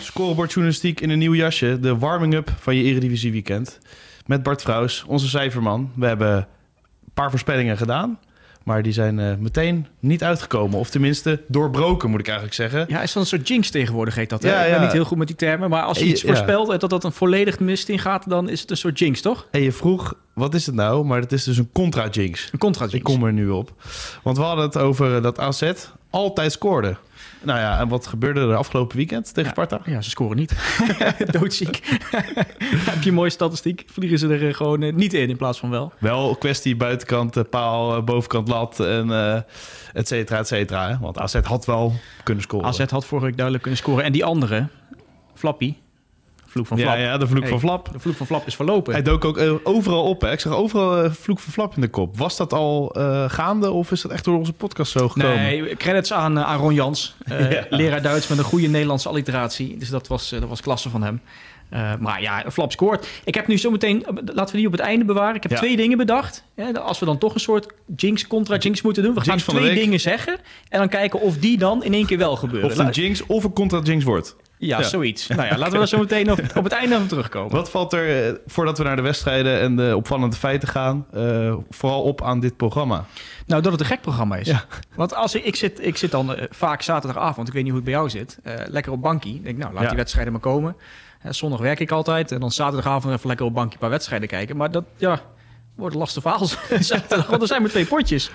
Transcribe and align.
Scorebordjournalistiek 0.00 1.00
in 1.00 1.10
een 1.10 1.18
nieuw 1.18 1.34
jasje. 1.34 1.80
De 1.80 1.98
warming-up 1.98 2.50
van 2.58 2.76
je 2.76 2.82
Eredivisie 2.82 3.32
weekend. 3.32 3.78
Met 4.26 4.42
Bart 4.42 4.62
Vrouws, 4.62 5.04
onze 5.06 5.28
cijferman. 5.28 5.90
We 5.94 6.06
hebben 6.06 6.36
een 6.36 7.12
paar 7.14 7.30
voorspellingen 7.30 7.76
gedaan. 7.76 8.18
Maar 8.64 8.82
die 8.82 8.92
zijn 8.92 9.18
uh, 9.18 9.34
meteen 9.38 9.86
niet 10.00 10.24
uitgekomen. 10.24 10.78
Of 10.78 10.90
tenminste 10.90 11.40
doorbroken, 11.48 12.10
moet 12.10 12.20
ik 12.20 12.26
eigenlijk 12.26 12.56
zeggen. 12.56 12.84
Ja, 12.88 13.02
is 13.02 13.12
dan 13.12 13.22
een 13.22 13.28
soort 13.28 13.48
jinx 13.48 13.70
tegenwoordig, 13.70 14.14
heet 14.14 14.30
dat. 14.30 14.42
Ja, 14.42 14.50
ja. 14.50 14.64
Ik 14.64 14.72
ben 14.72 14.80
niet 14.80 14.92
heel 14.92 15.04
goed 15.04 15.18
met 15.18 15.26
die 15.26 15.36
termen. 15.36 15.70
Maar 15.70 15.82
als 15.82 15.98
je 15.98 16.04
iets 16.04 16.22
voorspelt 16.22 16.70
en 16.70 16.78
dat 16.78 16.90
dat 16.90 17.04
een 17.04 17.12
volledig 17.12 17.60
mist 17.60 17.88
in 17.88 17.98
gaat... 17.98 18.28
dan 18.28 18.48
is 18.48 18.60
het 18.60 18.70
een 18.70 18.76
soort 18.76 18.98
jinx, 18.98 19.20
toch? 19.20 19.46
En 19.50 19.62
je 19.62 19.72
vroeg, 19.72 20.14
wat 20.34 20.54
is 20.54 20.66
het 20.66 20.74
nou? 20.74 21.04
Maar 21.04 21.20
het 21.20 21.32
is 21.32 21.44
dus 21.44 21.56
een 21.56 21.70
contra-jinx. 21.72 22.48
Een 22.52 22.58
contra-jinx. 22.58 22.96
Ik 22.96 23.02
kom 23.02 23.24
er 23.24 23.32
nu 23.32 23.48
op. 23.48 23.72
Want 24.22 24.36
we 24.36 24.42
hadden 24.42 24.64
het 24.64 24.78
over 24.78 25.22
dat 25.22 25.38
AZ 25.38 25.72
altijd 26.10 26.52
scoorde. 26.52 26.96
Nou 27.42 27.58
ja, 27.58 27.80
en 27.80 27.88
wat 27.88 28.06
gebeurde 28.06 28.40
er 28.40 28.56
afgelopen 28.56 28.96
weekend 28.96 29.34
tegen 29.34 29.50
Sparta? 29.50 29.80
Ja, 29.84 30.00
ze 30.00 30.10
scoren 30.10 30.36
niet. 30.36 30.54
Doodziek. 31.38 31.80
Heb 32.90 33.02
je 33.02 33.08
een 33.08 33.14
mooie 33.14 33.30
statistiek? 33.30 33.84
Vliegen 33.86 34.18
ze 34.18 34.28
er 34.28 34.54
gewoon 34.54 34.82
eh, 34.82 34.92
niet 34.92 35.14
in 35.14 35.28
in 35.28 35.36
plaats 35.36 35.58
van 35.58 35.70
wel. 35.70 35.92
Wel 35.98 36.36
kwestie 36.36 36.76
buitenkant 36.76 37.36
eh, 37.36 37.44
paal, 37.50 37.96
eh, 37.96 38.02
bovenkant 38.02 38.48
lat 38.48 38.80
en 38.80 39.06
uh, 39.06 39.34
et 39.92 40.08
cetera, 40.08 40.38
et 40.38 40.46
cetera. 40.46 40.98
Want 41.00 41.18
AZ 41.18 41.34
had 41.42 41.64
wel 41.64 41.92
kunnen 42.22 42.42
scoren. 42.42 42.66
AZ 42.66 42.78
had 42.78 43.06
vorige 43.06 43.26
week 43.26 43.36
duidelijk 43.36 43.62
kunnen 43.64 43.82
scoren. 43.82 44.04
En 44.04 44.12
die 44.12 44.24
andere, 44.24 44.68
Flappy, 45.34 45.74
Vloek 46.52 46.66
van 46.66 46.78
Flap. 46.78 46.94
Ja, 46.94 47.00
ja 47.00 47.18
de 47.18 47.26
vloek 47.26 47.48
van 47.48 47.60
Flap. 47.60 47.92
De 47.92 47.98
vloek 47.98 48.16
van 48.16 48.26
Flap 48.26 48.46
is 48.46 48.54
verlopen. 48.54 48.92
Hij 48.92 49.02
dook 49.02 49.24
ook 49.24 49.38
uh, 49.38 49.52
overal 49.62 50.04
op. 50.04 50.20
Hè? 50.20 50.32
Ik 50.32 50.40
zag 50.40 50.52
overal 50.52 51.04
uh, 51.04 51.10
vloek 51.10 51.38
van 51.38 51.52
Flap 51.52 51.74
in 51.74 51.80
de 51.80 51.88
kop. 51.88 52.16
Was 52.16 52.36
dat 52.36 52.52
al 52.52 52.94
uh, 52.98 53.30
gaande 53.30 53.70
of 53.70 53.90
is 53.90 54.00
dat 54.00 54.12
echt 54.12 54.24
door 54.24 54.38
onze 54.38 54.52
podcast 54.52 54.92
zo 54.92 55.08
gekomen? 55.08 55.36
Nee, 55.36 55.76
credits 55.76 56.12
aan, 56.12 56.38
aan 56.38 56.58
Ron 56.58 56.74
Jans. 56.74 57.14
ja. 57.28 57.66
Leraar 57.70 58.02
Duits 58.02 58.28
met 58.28 58.38
een 58.38 58.44
goede 58.44 58.68
Nederlandse 58.68 59.08
alliteratie. 59.08 59.76
Dus 59.76 59.88
dat 59.88 60.08
was, 60.08 60.28
dat 60.28 60.48
was 60.48 60.60
klasse 60.60 60.90
van 60.90 61.02
hem. 61.02 61.20
Uh, 61.72 61.92
maar 62.00 62.22
ja, 62.22 62.44
Flap 62.50 62.72
scoort. 62.72 63.06
Ik 63.24 63.34
heb 63.34 63.46
nu 63.46 63.58
zometeen, 63.58 64.04
laten 64.24 64.52
we 64.52 64.56
die 64.56 64.66
op 64.66 64.72
het 64.72 64.80
einde 64.80 65.04
bewaren. 65.04 65.34
Ik 65.34 65.42
heb 65.42 65.52
ja. 65.52 65.58
twee 65.58 65.76
dingen 65.76 65.98
bedacht. 65.98 66.44
Ja, 66.56 66.70
als 66.70 66.98
we 66.98 67.04
dan 67.04 67.18
toch 67.18 67.34
een 67.34 67.40
soort 67.40 67.72
jinx 67.96 68.26
contra 68.26 68.56
jinx 68.56 68.82
moeten 68.82 69.02
doen. 69.02 69.14
We 69.14 69.20
jinx 69.20 69.42
gaan 69.42 69.56
twee 69.56 69.74
dingen 69.74 70.00
zeggen. 70.00 70.36
En 70.68 70.78
dan 70.78 70.88
kijken 70.88 71.20
of 71.20 71.38
die 71.38 71.58
dan 71.58 71.84
in 71.84 71.94
één 71.94 72.06
keer 72.06 72.18
wel 72.18 72.36
gebeuren. 72.36 72.70
Of 72.70 72.78
een 72.78 72.90
jinx 72.90 73.26
of 73.26 73.44
een 73.44 73.52
contra 73.52 73.80
jinx 73.80 74.04
wordt. 74.04 74.36
Ja, 74.66 74.78
ja, 74.78 74.84
zoiets. 74.84 75.26
Nou 75.26 75.42
ja, 75.42 75.56
laten 75.56 75.72
we 75.72 75.78
daar 75.78 75.88
zo 75.88 75.98
meteen 75.98 76.30
op, 76.30 76.40
op 76.56 76.64
het 76.64 76.72
einde 76.72 76.96
van 76.96 77.06
terugkomen. 77.06 77.50
Wat 77.52 77.70
valt 77.70 77.92
er, 77.92 78.26
eh, 78.26 78.34
voordat 78.46 78.78
we 78.78 78.84
naar 78.84 78.96
de 78.96 79.02
wedstrijden 79.02 79.60
en 79.60 79.76
de 79.76 79.96
opvallende 79.96 80.36
feiten 80.36 80.68
gaan, 80.68 81.06
uh, 81.14 81.54
vooral 81.70 82.02
op 82.02 82.22
aan 82.22 82.40
dit 82.40 82.56
programma? 82.56 83.04
Nou, 83.46 83.62
dat 83.62 83.72
het 83.72 83.80
een 83.80 83.86
gek 83.86 84.00
programma 84.00 84.36
is. 84.36 84.46
Ja. 84.46 84.64
Want 84.94 85.14
als 85.14 85.34
ik, 85.34 85.44
ik, 85.44 85.56
zit, 85.56 85.86
ik 85.86 85.96
zit 85.96 86.10
dan 86.10 86.30
uh, 86.30 86.42
vaak 86.50 86.82
zaterdagavond, 86.82 87.48
ik 87.48 87.54
weet 87.54 87.62
niet 87.62 87.72
hoe 87.72 87.80
het 87.80 87.90
bij 87.90 87.98
jou 87.98 88.10
zit, 88.10 88.38
lekker 88.66 88.92
op 88.92 89.02
bankie. 89.02 89.34
Ik 89.34 89.44
denk, 89.44 89.58
nou, 89.58 89.72
laat 89.72 89.82
ja. 89.82 89.88
die 89.88 89.96
wedstrijden 89.96 90.32
maar 90.32 90.42
komen. 90.42 90.76
zondag 91.28 91.60
werk 91.60 91.80
ik 91.80 91.90
altijd 91.90 92.32
en 92.32 92.40
dan 92.40 92.50
zaterdagavond 92.50 93.14
even 93.14 93.28
lekker 93.28 93.46
op 93.46 93.54
bankie 93.54 93.74
een 93.74 93.80
paar 93.80 93.90
wedstrijden 93.90 94.28
kijken. 94.28 94.56
Maar 94.56 94.70
dat, 94.70 94.84
ja, 94.96 95.20
wordt 95.74 95.94
lastig 95.94 96.22
verhaal 96.22 96.46
zaterdag, 96.80 97.26
want 97.26 97.42
er 97.42 97.48
zijn 97.48 97.60
maar 97.60 97.70
twee 97.70 97.86
potjes. 97.86 98.30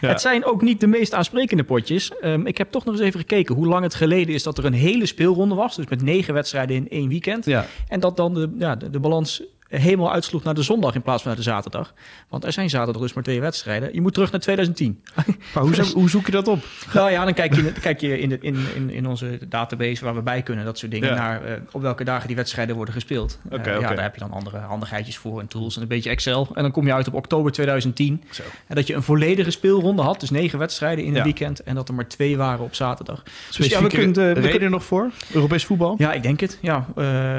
Het 0.00 0.20
zijn 0.20 0.44
ook 0.44 0.62
niet 0.62 0.80
de 0.80 0.86
meest 0.86 1.14
aansprekende 1.14 1.64
potjes. 1.64 2.12
Um, 2.22 2.46
ik 2.46 2.58
heb 2.58 2.70
toch 2.70 2.84
nog 2.84 2.94
eens 2.94 3.04
even 3.04 3.20
gekeken 3.20 3.54
hoe 3.54 3.66
lang 3.66 3.82
het 3.82 3.94
geleden 3.94 4.34
is 4.34 4.42
dat 4.42 4.58
er 4.58 4.64
een 4.64 4.72
hele 4.72 5.06
speelronde 5.06 5.54
was. 5.54 5.76
Dus 5.76 5.86
met 5.88 6.02
negen 6.02 6.34
wedstrijden 6.34 6.76
in 6.76 6.88
één 6.88 7.08
weekend. 7.08 7.44
Ja. 7.44 7.66
En 7.88 8.00
dat 8.00 8.16
dan 8.16 8.34
de, 8.34 8.54
ja, 8.58 8.76
de, 8.76 8.90
de 8.90 9.00
balans 9.00 9.42
helemaal 9.78 10.12
uitsloeg 10.12 10.42
naar 10.42 10.54
de 10.54 10.62
zondag 10.62 10.94
in 10.94 11.02
plaats 11.02 11.22
van 11.22 11.30
naar 11.30 11.40
de 11.40 11.46
zaterdag. 11.46 11.94
Want 12.28 12.44
er 12.44 12.52
zijn 12.52 12.70
zaterdag 12.70 13.02
dus 13.02 13.12
maar 13.12 13.22
twee 13.22 13.40
wedstrijden. 13.40 13.94
Je 13.94 14.00
moet 14.00 14.14
terug 14.14 14.30
naar 14.30 14.40
2010. 14.40 15.02
Maar 15.54 15.62
hoe, 15.62 15.74
zoek, 15.74 15.86
hoe 15.86 16.10
zoek 16.10 16.26
je 16.26 16.32
dat 16.32 16.48
op? 16.48 16.64
Nou 16.94 17.10
ja, 17.10 17.24
dan 17.24 17.34
kijk 17.34 17.54
je, 17.54 17.72
kijk 17.72 18.00
je 18.00 18.18
in, 18.18 18.28
de, 18.28 18.38
in, 18.40 18.56
in, 18.74 18.90
in 18.90 19.06
onze 19.06 19.38
database 19.48 20.04
waar 20.04 20.14
we 20.14 20.22
bij 20.22 20.42
kunnen, 20.42 20.64
dat 20.64 20.78
soort 20.78 20.90
dingen, 20.90 21.08
ja. 21.08 21.14
naar 21.14 21.48
uh, 21.48 21.52
op 21.70 21.82
welke 21.82 22.04
dagen 22.04 22.26
die 22.26 22.36
wedstrijden 22.36 22.76
worden 22.76 22.94
gespeeld. 22.94 23.38
Okay, 23.44 23.58
uh, 23.58 23.62
okay. 23.62 23.80
Ja, 23.80 23.94
daar 23.94 24.04
heb 24.04 24.14
je 24.14 24.20
dan 24.20 24.32
andere 24.32 24.58
handigheidjes 24.58 25.18
voor 25.18 25.40
en 25.40 25.46
tools 25.46 25.76
en 25.76 25.82
een 25.82 25.88
beetje 25.88 26.10
Excel. 26.10 26.48
En 26.54 26.62
dan 26.62 26.70
kom 26.70 26.86
je 26.86 26.94
uit 26.94 27.08
op 27.08 27.14
oktober 27.14 27.52
2010. 27.52 28.22
Zo. 28.30 28.42
En 28.66 28.74
dat 28.74 28.86
je 28.86 28.94
een 28.94 29.02
volledige 29.02 29.50
speelronde 29.50 30.02
had, 30.02 30.20
dus 30.20 30.30
negen 30.30 30.58
wedstrijden 30.58 31.04
in 31.04 31.16
een 31.16 31.22
weekend. 31.22 31.62
En 31.62 31.74
dat 31.74 31.88
er 31.88 31.94
maar 31.94 32.08
twee 32.08 32.36
waren 32.36 32.64
op 32.64 32.74
zaterdag. 32.74 33.22
Dus 33.56 33.66
ja, 33.66 33.82
we 33.82 33.88
kunnen, 33.88 34.38
uh, 34.38 34.44
reden 34.44 34.70
nog 34.70 34.84
voor? 34.84 35.10
Europees 35.32 35.64
voetbal? 35.64 35.94
Ja, 35.98 36.12
ik 36.12 36.22
denk 36.22 36.40
het. 36.40 36.58
Ja, 36.60 36.86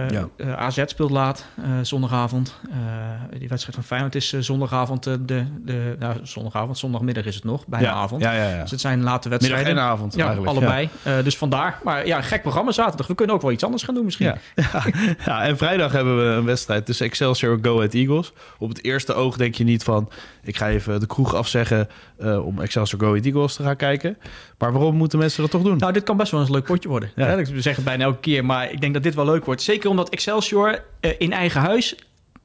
ja. 0.09 0.29
AZ 0.55 0.83
speelt 0.85 1.11
laat, 1.11 1.45
zondagavond. 1.81 2.20
Uh, 2.21 3.39
die 3.39 3.47
wedstrijd 3.47 3.75
van 3.75 3.83
Feyenoord 3.83 4.15
is 4.15 4.33
uh, 4.33 4.41
zondagavond, 4.41 5.07
uh, 5.07 5.13
de, 5.19 5.45
de, 5.65 5.95
nou, 5.99 6.15
zondagavond, 6.23 6.77
zondagmiddag 6.77 7.25
is 7.25 7.35
het 7.35 7.43
nog, 7.43 7.67
bijna 7.67 7.87
ja, 7.87 7.93
avond. 7.93 8.21
Ja, 8.21 8.33
ja, 8.33 8.49
ja. 8.49 8.61
Dus 8.61 8.71
het 8.71 8.81
zijn 8.81 9.03
late 9.03 9.29
wedstrijden. 9.29 9.67
Middag 9.67 9.83
en 9.83 9.89
avond 9.91 10.15
ja, 10.15 10.25
eigenlijk. 10.25 10.57
allebei. 10.57 10.89
dus 11.23 11.37
vandaar. 11.37 11.79
Maar 11.83 12.07
ja, 12.07 12.21
gek 12.21 12.41
programma 12.41 12.71
zaterdag. 12.71 13.07
We 13.07 13.15
kunnen 13.15 13.35
ook 13.35 13.41
wel 13.41 13.51
iets 13.51 13.63
anders 13.63 13.83
gaan 13.83 13.95
doen 13.95 14.05
misschien. 14.05 14.25
Ja, 14.25 14.37
ja. 15.25 15.43
en 15.43 15.57
vrijdag 15.57 15.91
hebben 15.91 16.17
we 16.17 16.23
een 16.23 16.45
wedstrijd 16.45 16.85
tussen 16.85 17.05
Excelsior 17.05 17.53
en 17.53 17.63
Go 17.63 17.75
Ahead 17.75 17.93
Eagles. 17.93 18.33
Op 18.57 18.69
het 18.69 18.83
eerste 18.83 19.13
oog 19.13 19.37
denk 19.37 19.55
je 19.55 19.63
niet 19.63 19.83
van, 19.83 20.09
ik 20.43 20.57
ga 20.57 20.69
even 20.69 20.99
de 20.99 21.07
kroeg 21.07 21.35
afzeggen 21.35 21.87
om 22.19 22.59
Excelsior 22.59 23.01
Go 23.01 23.07
Ahead 23.07 23.25
Eagles 23.25 23.55
te 23.55 23.63
gaan 23.63 23.75
kijken. 23.75 24.17
Maar 24.57 24.71
waarom 24.71 24.95
moeten 24.95 25.19
mensen 25.19 25.41
dat 25.41 25.51
toch 25.51 25.63
doen? 25.63 25.77
Nou, 25.77 25.93
dit 25.93 26.03
kan 26.03 26.17
best 26.17 26.31
wel 26.31 26.39
eens 26.39 26.49
een 26.49 26.55
leuk 26.55 26.65
potje 26.65 26.89
worden. 26.89 27.11
Ja. 27.15 27.27
Ik 27.27 27.47
zeg 27.55 27.75
het 27.75 27.85
bijna 27.85 28.03
elke 28.03 28.19
keer, 28.19 28.45
maar 28.45 28.71
ik 28.71 28.81
denk 28.81 28.93
dat 28.93 29.03
dit 29.03 29.15
wel 29.15 29.25
leuk 29.25 29.45
wordt. 29.45 29.61
Zeker 29.61 29.89
omdat 29.89 30.09
Excelsior 30.09 30.83
in 31.17 31.33
eigen 31.33 31.61
huis 31.61 31.95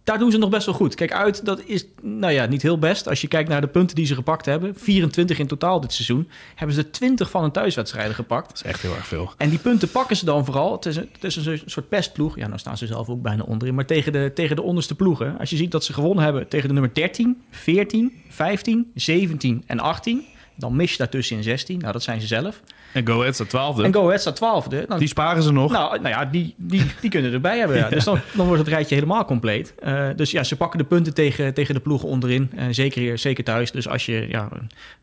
daar 0.06 0.19
doen 0.19 0.31
ze 0.31 0.39
nog 0.39 0.50
best 0.50 0.67
wel 0.67 0.75
goed. 0.75 0.94
Kijk, 0.94 1.12
uit, 1.12 1.44
dat 1.44 1.62
is 1.65 1.87
nou 2.03 2.33
ja, 2.33 2.47
niet 2.47 2.62
heel 2.62 2.78
best. 2.78 3.09
Als 3.09 3.21
je 3.21 3.28
kijkt 3.28 3.49
naar 3.49 3.61
de 3.61 3.67
punten 3.67 3.97
die 3.97 4.06
ze 4.06 4.15
gepakt 4.15 4.47
hebben, 4.47 4.75
24 4.77 5.39
in 5.39 5.47
totaal 5.47 5.81
dit 5.81 5.93
seizoen, 5.93 6.28
hebben 6.55 6.77
ze 6.77 6.91
20 6.91 7.31
van 7.31 7.43
hun 7.43 7.50
thuiswedstrijden 7.50 8.15
gepakt. 8.15 8.49
Dat 8.49 8.56
is 8.56 8.62
echt 8.62 8.83
heel 8.83 8.94
erg 8.94 9.06
veel. 9.06 9.33
En 9.37 9.49
die 9.49 9.59
punten 9.59 9.91
pakken 9.91 10.17
ze 10.17 10.25
dan 10.25 10.44
vooral. 10.44 10.72
Het 10.72 10.87
is 10.87 10.97
een, 10.97 11.09
het 11.12 11.25
is 11.25 11.37
een 11.37 11.62
soort 11.67 11.89
pestploeg. 11.89 12.37
Ja, 12.37 12.47
nou 12.47 12.59
staan 12.59 12.77
ze 12.78 12.87
zelf 12.87 13.09
ook 13.09 13.22
bijna 13.22 13.43
onderin. 13.43 13.75
Maar 13.75 13.87
tegen 13.87 14.12
de, 14.12 14.31
tegen 14.34 14.56
de 14.56 14.62
onderste 14.62 14.94
ploegen. 14.94 15.39
Als 15.39 15.50
je 15.50 15.56
ziet 15.56 15.71
dat 15.71 15.84
ze 15.84 15.93
gewonnen 15.93 16.25
hebben 16.25 16.49
tegen 16.49 16.69
de 16.69 16.73
nummer 16.75 16.94
13, 16.94 17.43
14, 17.50 18.12
15, 18.28 18.91
17 18.94 19.62
en 19.67 19.81
18. 19.81 20.25
Dan 20.56 20.77
mis 20.77 20.91
je 20.91 20.97
daartussen 20.97 21.37
in 21.37 21.43
16. 21.43 21.78
Nou, 21.78 21.93
dat 21.93 22.03
zijn 22.03 22.21
ze 22.21 22.27
zelf. 22.27 22.61
En 22.93 23.06
Go 23.06 23.21
Ahead 23.21 23.34
staat 23.34 23.49
twaalfde. 23.49 23.83
En 23.83 23.94
Go 23.94 24.05
Ahead 24.05 24.21
staat 24.21 24.37
twaalfde. 24.37 24.84
Nou, 24.89 25.00
die 25.00 25.09
sparen 25.09 25.43
ze 25.43 25.53
nog. 25.53 25.72
Nou, 25.72 26.00
nou 26.00 26.09
ja, 26.09 26.25
die, 26.25 26.55
die, 26.56 26.83
die 27.00 27.11
kunnen 27.11 27.33
erbij 27.33 27.59
hebben. 27.59 27.77
Ja. 27.87 27.89
Dus 27.89 28.05
dan, 28.05 28.21
dan 28.34 28.47
wordt 28.47 28.61
het 28.61 28.71
rijtje 28.71 28.94
helemaal 28.94 29.25
compleet. 29.25 29.75
Uh, 29.84 30.09
dus 30.17 30.31
ja, 30.31 30.44
ze 30.44 30.56
pakken 30.56 30.78
de 30.78 30.84
punten 30.84 31.15
tegen, 31.15 31.55
tegen 31.55 31.75
de 31.75 31.81
ploegen 31.81 32.09
onderin. 32.09 32.50
Uh, 32.55 32.65
zeker, 32.71 33.00
hier, 33.00 33.19
zeker 33.19 33.44
thuis. 33.44 33.71
Dus 33.71 33.89
als 33.89 34.06
je 34.06 34.27
ja, 34.28 34.49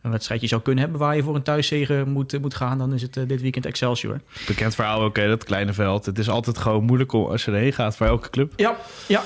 een, 0.02 0.12
wedstrijdje 0.12 0.48
zou 0.48 0.62
kunnen 0.62 0.84
hebben... 0.84 1.02
waar 1.02 1.16
je 1.16 1.24
voor 1.24 1.36
een 1.36 1.44
thuiszegen 1.44 2.10
moet, 2.10 2.42
moet 2.42 2.56
gaan... 2.56 2.78
dan 2.78 2.94
is 2.94 3.02
het 3.02 3.18
uh, 3.18 3.28
dit 3.28 3.42
weekend 3.42 3.66
Excelsior. 3.66 4.22
Bekend 4.48 4.76
verhaal 4.76 5.02
ook, 5.02 5.08
okay, 5.08 5.28
dat 5.28 5.44
kleine 5.44 5.74
veld. 5.74 6.06
Het 6.06 6.20
is 6.20 6.30
altijd 6.30 6.58
gewoon 6.58 6.84
moeilijk 6.84 7.12
om, 7.12 7.26
als 7.26 7.46
je 7.46 7.52
erheen 7.52 7.74
gaat 7.74 7.96
voor 7.96 8.08
elke 8.08 8.30
club. 8.30 8.54
Ja, 8.56 8.78
ja. 9.08 9.24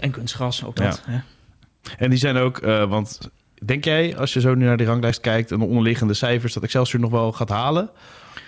en 0.00 0.10
kunstgras, 0.10 0.64
ook 0.64 0.76
dat. 0.76 1.02
Ja. 1.06 1.24
En 1.98 2.10
die 2.10 2.18
zijn 2.18 2.36
ook, 2.36 2.60
want 2.88 3.30
Denk 3.64 3.84
jij, 3.84 4.16
als 4.16 4.32
je 4.32 4.40
zo 4.40 4.54
nu 4.54 4.64
naar 4.64 4.76
die 4.76 4.86
ranglijst 4.86 5.20
kijkt 5.20 5.50
en 5.50 5.58
de 5.58 5.64
onderliggende 5.64 6.14
cijfers, 6.14 6.52
dat 6.52 6.62
Excelsior 6.62 7.00
nog 7.00 7.10
wel 7.10 7.32
gaat 7.32 7.48
halen? 7.48 7.90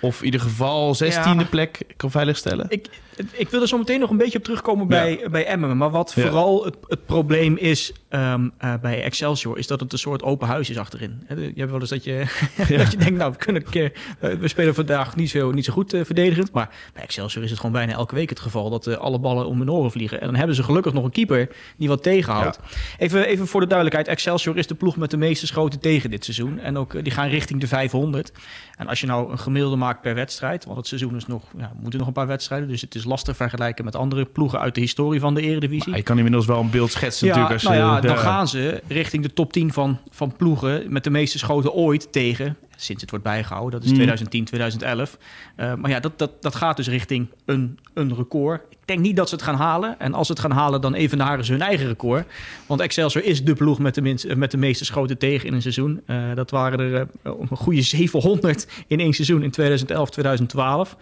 Of 0.01 0.19
in 0.19 0.25
ieder 0.25 0.41
geval 0.41 0.97
16e 0.97 1.09
ja, 1.09 1.45
plek 1.51 1.81
kan 1.97 2.11
veiligstellen? 2.11 2.67
Ik, 2.69 2.89
ik 3.33 3.49
wil 3.49 3.61
er 3.61 3.69
zo 3.69 3.79
meteen 3.79 4.01
nog 4.01 4.11
een 4.11 4.17
beetje 4.17 4.39
op 4.39 4.45
terugkomen 4.45 4.87
bij, 4.87 5.19
ja. 5.19 5.29
bij 5.29 5.47
Emmen. 5.47 5.77
Maar 5.77 5.91
wat 5.91 6.13
vooral 6.13 6.65
het, 6.65 6.77
het, 6.89 7.07
probleem 7.07 7.57
is 7.57 7.93
um, 8.11 8.53
uh, 8.65 8.75
bij 8.81 9.03
Excelsior... 9.03 9.59
is 9.59 9.67
dat 9.67 9.81
het 9.81 9.93
een 9.93 9.99
soort 9.99 10.23
open 10.23 10.49
huis 10.49 10.71
is 10.71 10.79
achterin. 10.79 11.27
Je 11.29 11.53
hebt 11.57 11.71
wel 11.71 11.81
eens 11.81 11.91
dat 11.91 12.05
je, 12.05 12.25
dat 12.57 12.93
je 12.93 12.99
denkt... 12.99 13.19
nou, 13.19 13.33
we, 13.33 13.39
kunnen 13.39 13.63
een 13.65 13.71
keer, 13.71 13.93
we 14.19 14.49
spelen 14.49 14.75
vandaag 14.75 15.17
niet 15.17 15.31
zo, 15.31 15.51
niet 15.51 15.65
zo 15.65 15.73
goed 15.73 15.95
uh, 15.95 16.05
verdedigend. 16.05 16.53
Maar 16.53 16.71
bij 16.95 17.03
Excelsior 17.03 17.45
is 17.45 17.51
het 17.51 17.59
gewoon 17.59 17.75
bijna 17.75 17.93
elke 17.93 18.15
week 18.15 18.29
het 18.29 18.41
geval... 18.41 18.71
dat 18.71 18.87
uh, 18.87 18.97
alle 18.97 19.19
ballen 19.19 19.47
om 19.47 19.59
hun 19.59 19.71
oren 19.71 19.91
vliegen. 19.91 20.21
En 20.21 20.27
dan 20.27 20.37
hebben 20.37 20.57
ze 20.57 20.63
gelukkig 20.63 20.93
nog 20.93 21.05
een 21.05 21.11
keeper 21.11 21.49
die 21.77 21.89
wat 21.89 22.03
tegenhoudt. 22.03 22.59
Ja. 22.63 22.79
Even, 22.99 23.27
even 23.27 23.47
voor 23.47 23.61
de 23.61 23.67
duidelijkheid. 23.67 24.09
Excelsior 24.09 24.57
is 24.57 24.67
de 24.67 24.75
ploeg 24.75 24.97
met 24.97 25.11
de 25.11 25.17
meeste 25.17 25.47
schoten 25.47 25.81
tegen 25.81 26.11
dit 26.11 26.25
seizoen. 26.25 26.59
En 26.59 26.79
ook 26.79 27.05
die 27.05 27.13
gaan 27.13 27.29
richting 27.29 27.61
de 27.61 27.67
500. 27.67 28.33
En 28.77 28.87
als 28.87 29.01
je 29.01 29.07
nou 29.07 29.31
een 29.31 29.39
gemiddelde 29.39 29.77
maakt 29.87 30.01
per 30.01 30.15
wedstrijd... 30.15 30.65
want 30.65 30.77
het 30.77 30.87
seizoen 30.87 31.17
is 31.17 31.27
nog... 31.27 31.43
Ja, 31.57 31.69
we 31.75 31.81
moeten 31.81 31.99
nog 31.99 32.09
een 32.09 32.15
paar 32.15 32.27
wedstrijden... 32.27 32.69
dus 32.69 32.81
het 32.81 32.95
is 32.95 33.05
lastig 33.05 33.37
vergelijken 33.37 33.85
met 33.85 33.97
andere 33.97 34.25
ploegen 34.25 34.61
uit 34.61 34.75
de 34.75 34.81
historie 34.81 35.21
van 35.21 35.35
de 35.35 35.41
Eredivisie. 35.41 35.89
Maar 35.89 35.99
je 35.99 36.05
kan 36.05 36.17
inmiddels 36.17 36.47
wel 36.47 36.61
een 36.61 36.71
beeld 36.71 36.93
schetsen 36.93 37.27
ja, 37.27 37.33
natuurlijk. 37.33 37.65
Als 37.65 37.73
nou 37.73 37.95
ja, 37.95 38.01
dan 38.01 38.19
gaan 38.19 38.49
ze 38.49 38.83
richting 38.89 39.23
de 39.23 39.33
top 39.33 39.53
10 39.53 39.73
van, 39.73 39.99
van 40.11 40.37
ploegen 40.37 40.93
met 40.93 41.05
de 41.05 41.11
meeste 41.11 41.39
schoten 41.39 41.73
ooit 41.73 42.13
tegen 42.13 42.57
sinds 42.77 43.01
het 43.01 43.11
wordt 43.11 43.25
bijgehouden. 43.25 43.81
Dat 43.81 43.89
is 43.89 43.95
2010, 43.95 44.45
2011. 44.45 45.19
Uh, 45.57 45.75
maar 45.75 45.91
ja, 45.91 46.01
dat, 46.01 46.19
dat, 46.19 46.43
dat 46.43 46.55
gaat 46.55 46.77
dus 46.77 46.89
richting 46.89 47.29
een, 47.45 47.79
een 47.95 48.15
record. 48.15 48.63
Ik 48.71 48.79
denk 48.85 49.01
niet 49.01 49.17
dat 49.17 49.29
ze 49.29 49.35
het 49.35 49.45
gaan 49.45 49.55
halen. 49.55 49.99
En 49.99 50.15
als 50.15 50.27
ze 50.27 50.33
het 50.33 50.43
gaan 50.43 50.51
halen, 50.51 50.81
dan 50.81 50.95
evenaren 50.95 51.45
ze 51.45 51.53
hun 51.53 51.61
eigen 51.61 51.87
record. 51.87 52.27
Want 52.67 52.81
Excelsior 52.81 53.25
is 53.25 53.45
de 53.45 53.55
ploeg 53.55 53.79
met 53.79 53.95
de, 53.95 54.03
minst, 54.03 54.35
met 54.35 54.51
de 54.51 54.57
meeste 54.57 54.85
schoten 54.85 55.19
tegen 55.19 55.49
in 55.49 55.55
een 55.55 55.63
seizoen. 55.63 56.03
Uh, 56.07 56.35
dat 56.35 56.51
waren 56.51 56.79
er 56.81 57.09
een 57.23 57.49
goede 57.57 57.83
700 57.97 58.67
in 58.87 59.01
één 59.01 59.13
seizoen 59.13 59.43
in 59.43 59.51
2011, 59.51 60.11
2012. 60.11 60.97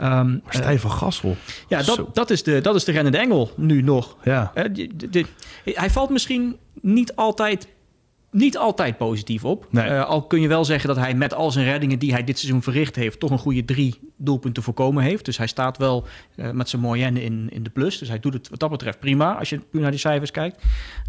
Um, 0.00 0.42
Stijn 0.48 0.78
van 0.78 0.90
Gassel. 0.90 1.36
Ja, 1.68 1.82
dat, 1.82 2.14
dat, 2.14 2.30
is 2.30 2.42
de, 2.42 2.60
dat 2.60 2.74
is 2.74 2.84
de 2.84 2.92
rennende 2.92 3.18
engel 3.18 3.52
nu 3.56 3.82
nog. 3.82 4.16
Ja. 4.24 4.52
Uh, 4.54 4.64
de, 4.72 5.08
de, 5.10 5.26
hij 5.64 5.90
valt 5.90 6.10
misschien 6.10 6.56
niet 6.80 7.16
altijd 7.16 7.68
niet 8.30 8.58
altijd 8.58 8.96
positief 8.96 9.44
op. 9.44 9.66
Nee. 9.70 9.90
Uh, 9.90 10.04
al 10.04 10.22
kun 10.22 10.40
je 10.40 10.48
wel 10.48 10.64
zeggen 10.64 10.88
dat 10.88 10.96
hij 10.96 11.14
met 11.14 11.34
al 11.34 11.50
zijn 11.50 11.64
reddingen 11.64 11.98
die 11.98 12.12
hij 12.12 12.24
dit 12.24 12.38
seizoen 12.38 12.62
verricht 12.62 12.96
heeft, 12.96 13.20
toch 13.20 13.30
een 13.30 13.38
goede 13.38 13.64
drie 13.64 14.00
doelpunten 14.16 14.62
voorkomen 14.62 15.02
heeft. 15.02 15.24
Dus 15.24 15.36
hij 15.38 15.46
staat 15.46 15.76
wel 15.76 16.06
uh, 16.36 16.50
met 16.50 16.68
zijn 16.68 16.82
moyenne 16.82 17.22
in, 17.22 17.48
in 17.50 17.62
de 17.62 17.70
plus. 17.70 17.98
Dus 17.98 18.08
hij 18.08 18.18
doet 18.18 18.32
het 18.32 18.48
wat 18.48 18.60
dat 18.60 18.70
betreft 18.70 19.00
prima 19.00 19.38
als 19.38 19.48
je 19.48 19.60
puur 19.70 19.80
naar 19.80 19.90
die 19.90 20.00
cijfers 20.00 20.30
kijkt. 20.30 20.62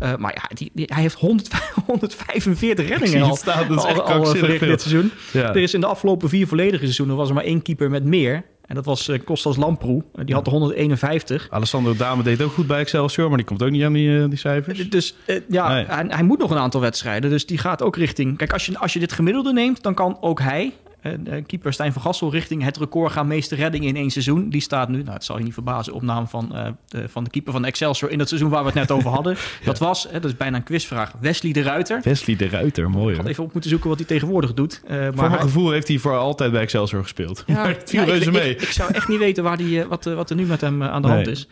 Uh, 0.04 0.16
maar 0.16 0.34
ja, 0.34 0.56
die, 0.56 0.72
die, 0.74 0.86
hij 0.94 1.02
heeft 1.02 1.16
100, 1.16 1.50
145 1.86 2.88
reddingen 2.98 3.22
al, 3.22 3.36
staan, 3.36 3.68
dat 3.68 3.78
is 3.78 3.84
al, 3.84 3.90
echt 3.90 4.02
al 4.02 4.26
verricht 4.26 4.66
dit 4.66 4.82
seizoen. 4.82 5.12
Ja. 5.34 5.50
Er 5.50 5.58
is 5.62 5.74
in 5.74 5.80
de 5.80 5.88
afgelopen 5.88 6.30
vier 6.30 6.48
volledige 6.48 6.84
seizoenen 6.84 7.16
was 7.16 7.30
er 7.30 7.36
maar 7.36 7.44
één 7.44 7.62
keeper 7.62 7.90
met 7.90 8.04
meer. 8.04 8.44
En 8.70 8.76
dat 8.76 8.86
was 8.86 9.08
uh, 9.08 9.20
Kostas 9.24 9.58
Lamproe. 9.58 10.04
Uh, 10.16 10.26
die 10.26 10.36
had 10.36 10.46
de 10.46 10.52
151. 10.52 11.48
Alessandro 11.50 11.96
Dame 11.96 12.24
deed 12.24 12.42
ook 12.42 12.52
goed 12.52 12.68
bij 12.68 12.80
Excelsior, 12.80 13.28
maar 13.28 13.38
die 13.38 13.46
komt 13.46 13.64
ook 13.64 13.70
niet 13.70 13.84
aan 13.84 13.94
die, 13.94 14.08
uh, 14.10 14.30
die 14.30 14.38
cijfers. 14.38 14.90
Dus 14.90 15.16
ja, 15.50 15.68
Nee. 15.74 15.86
hij, 15.86 16.06
hij 16.08 16.24
moet 16.24 16.40
nog 16.40 16.52
een 16.52 16.58
aantal 16.58 16.82
wedstrijden. 16.82 17.30
Dus 17.30 17.46
die 17.46 17.58
gaat 17.58 17.82
ook 17.82 17.96
richting... 17.96 18.38
Kijk, 18.38 18.54
als 18.54 18.66
je, 18.66 18.78
als 18.78 18.94
je 18.94 19.00
dit 19.00 19.12
gemiddelde 19.12 19.54
neemt, 19.54 19.84
dan 19.84 19.94
kan 19.94 20.18
ook 20.22 20.40
hij... 20.42 20.74
de 21.02 21.44
keeper 21.48 21.74
Stijn 21.74 21.94
van 21.94 22.02
Gassel 22.02 22.32
richting 22.32 22.64
het 22.64 22.78
record 22.78 23.12
gaan 23.12 23.28
meeste 23.28 23.56
reddingen 23.56 23.88
in 23.88 23.96
één 23.96 24.10
seizoen. 24.10 24.50
Die 24.50 24.62
staat 24.62 24.90
nu, 24.90 25.02
nou 25.02 25.14
het 25.14 25.24
zal 25.24 25.38
je 25.38 25.44
niet 25.44 25.54
verbazen, 25.54 25.94
op 25.94 26.02
naam 26.02 26.28
van, 26.28 26.56
eh, 26.56 26.68
de, 26.88 27.10
van 27.10 27.24
de 27.24 27.30
keeper 27.30 27.52
van 27.54 27.66
Excelsior 27.66 28.12
in 28.12 28.20
het 28.20 28.28
seizoen 28.28 28.50
waar 28.50 28.60
we 28.62 28.66
het 28.66 28.76
net 28.76 28.92
over 28.92 29.10
hadden. 29.10 29.38
Dat 29.64 29.80
was, 29.80 30.04
hè, 30.04 30.12
dat 30.20 30.32
is 30.32 30.38
bijna 30.38 30.58
een 30.58 30.64
quizvraag, 30.64 31.12
Wesley 31.20 31.52
de 31.52 31.62
Ruiter. 31.62 32.02
Wesley 32.04 32.36
de 32.36 32.48
Ruiter, 32.48 32.90
mooi 32.90 33.14
Ik 33.14 33.20
had 33.22 33.30
even 33.30 33.44
op 33.44 33.52
moeten 33.54 33.70
zoeken 33.70 33.90
wat 33.90 33.98
hij 33.98 34.08
tegenwoordig 34.08 34.54
doet. 34.54 34.82
Eh, 34.88 34.98
maar 34.98 35.06
Voor 35.06 35.16
mijn 35.16 35.32
hij- 35.32 35.40
gevoel 35.42 35.72
heeft 35.72 35.88
hij 35.88 35.98
voor 35.98 36.18
altijd 36.18 36.52
bij 36.52 36.62
Excelsior 36.62 37.02
gespeeld. 37.02 37.44
Ja, 37.46 37.54
maar 37.54 37.68
het 37.78 37.90
viel 37.90 38.00
ja, 38.00 38.06
reuze 38.06 38.26
ik, 38.26 38.32
mee. 38.32 38.50
Ik, 38.50 38.62
ik 38.62 38.72
zou 38.72 38.94
echt 38.94 39.08
niet 39.08 39.20
weten 39.20 39.44
waar 39.44 39.58
die, 39.58 39.84
wat, 39.84 40.04
wat 40.06 40.30
er 40.30 40.36
nu 40.36 40.46
met 40.46 40.62
hem 40.62 40.84
aan 40.84 41.02
de 41.02 41.08
Nee. 41.08 41.16
hand 41.16 41.28
is. 41.28 41.48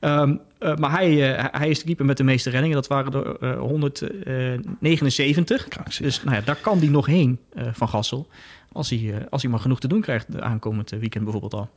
Ehm, 0.00 0.34
eh, 0.58 0.76
maar 0.76 0.90
hij, 0.90 1.10
hij 1.52 1.68
is 1.68 1.78
de 1.78 1.84
keeper 1.84 2.04
met 2.04 2.16
de 2.16 2.24
meeste 2.24 2.50
reddingen. 2.50 2.76
Dat 2.76 2.86
waren 2.86 3.12
er 3.12 3.36
eh, 3.40 3.58
179. 3.58 5.68
Krankzinnig. 5.68 6.14
Dus 6.14 6.24
nou 6.24 6.36
ja, 6.36 6.42
daar 6.44 6.58
kan 6.60 6.78
hij 6.78 6.88
nog 6.88 7.06
heen 7.06 7.38
van 7.72 7.88
Gassel. 7.88 8.28
Als 8.72 8.90
hij, 8.90 9.14
eh, 9.14 9.26
als 9.30 9.42
hij 9.42 9.50
maar 9.50 9.60
genoeg 9.60 9.80
te 9.80 9.88
doen 9.88 10.00
krijgt 10.00 10.32
de 10.32 10.40
aankomend 10.40 10.90
weekend 10.90 11.24
bijvoorbeeld 11.24 11.54
al. 11.54 11.68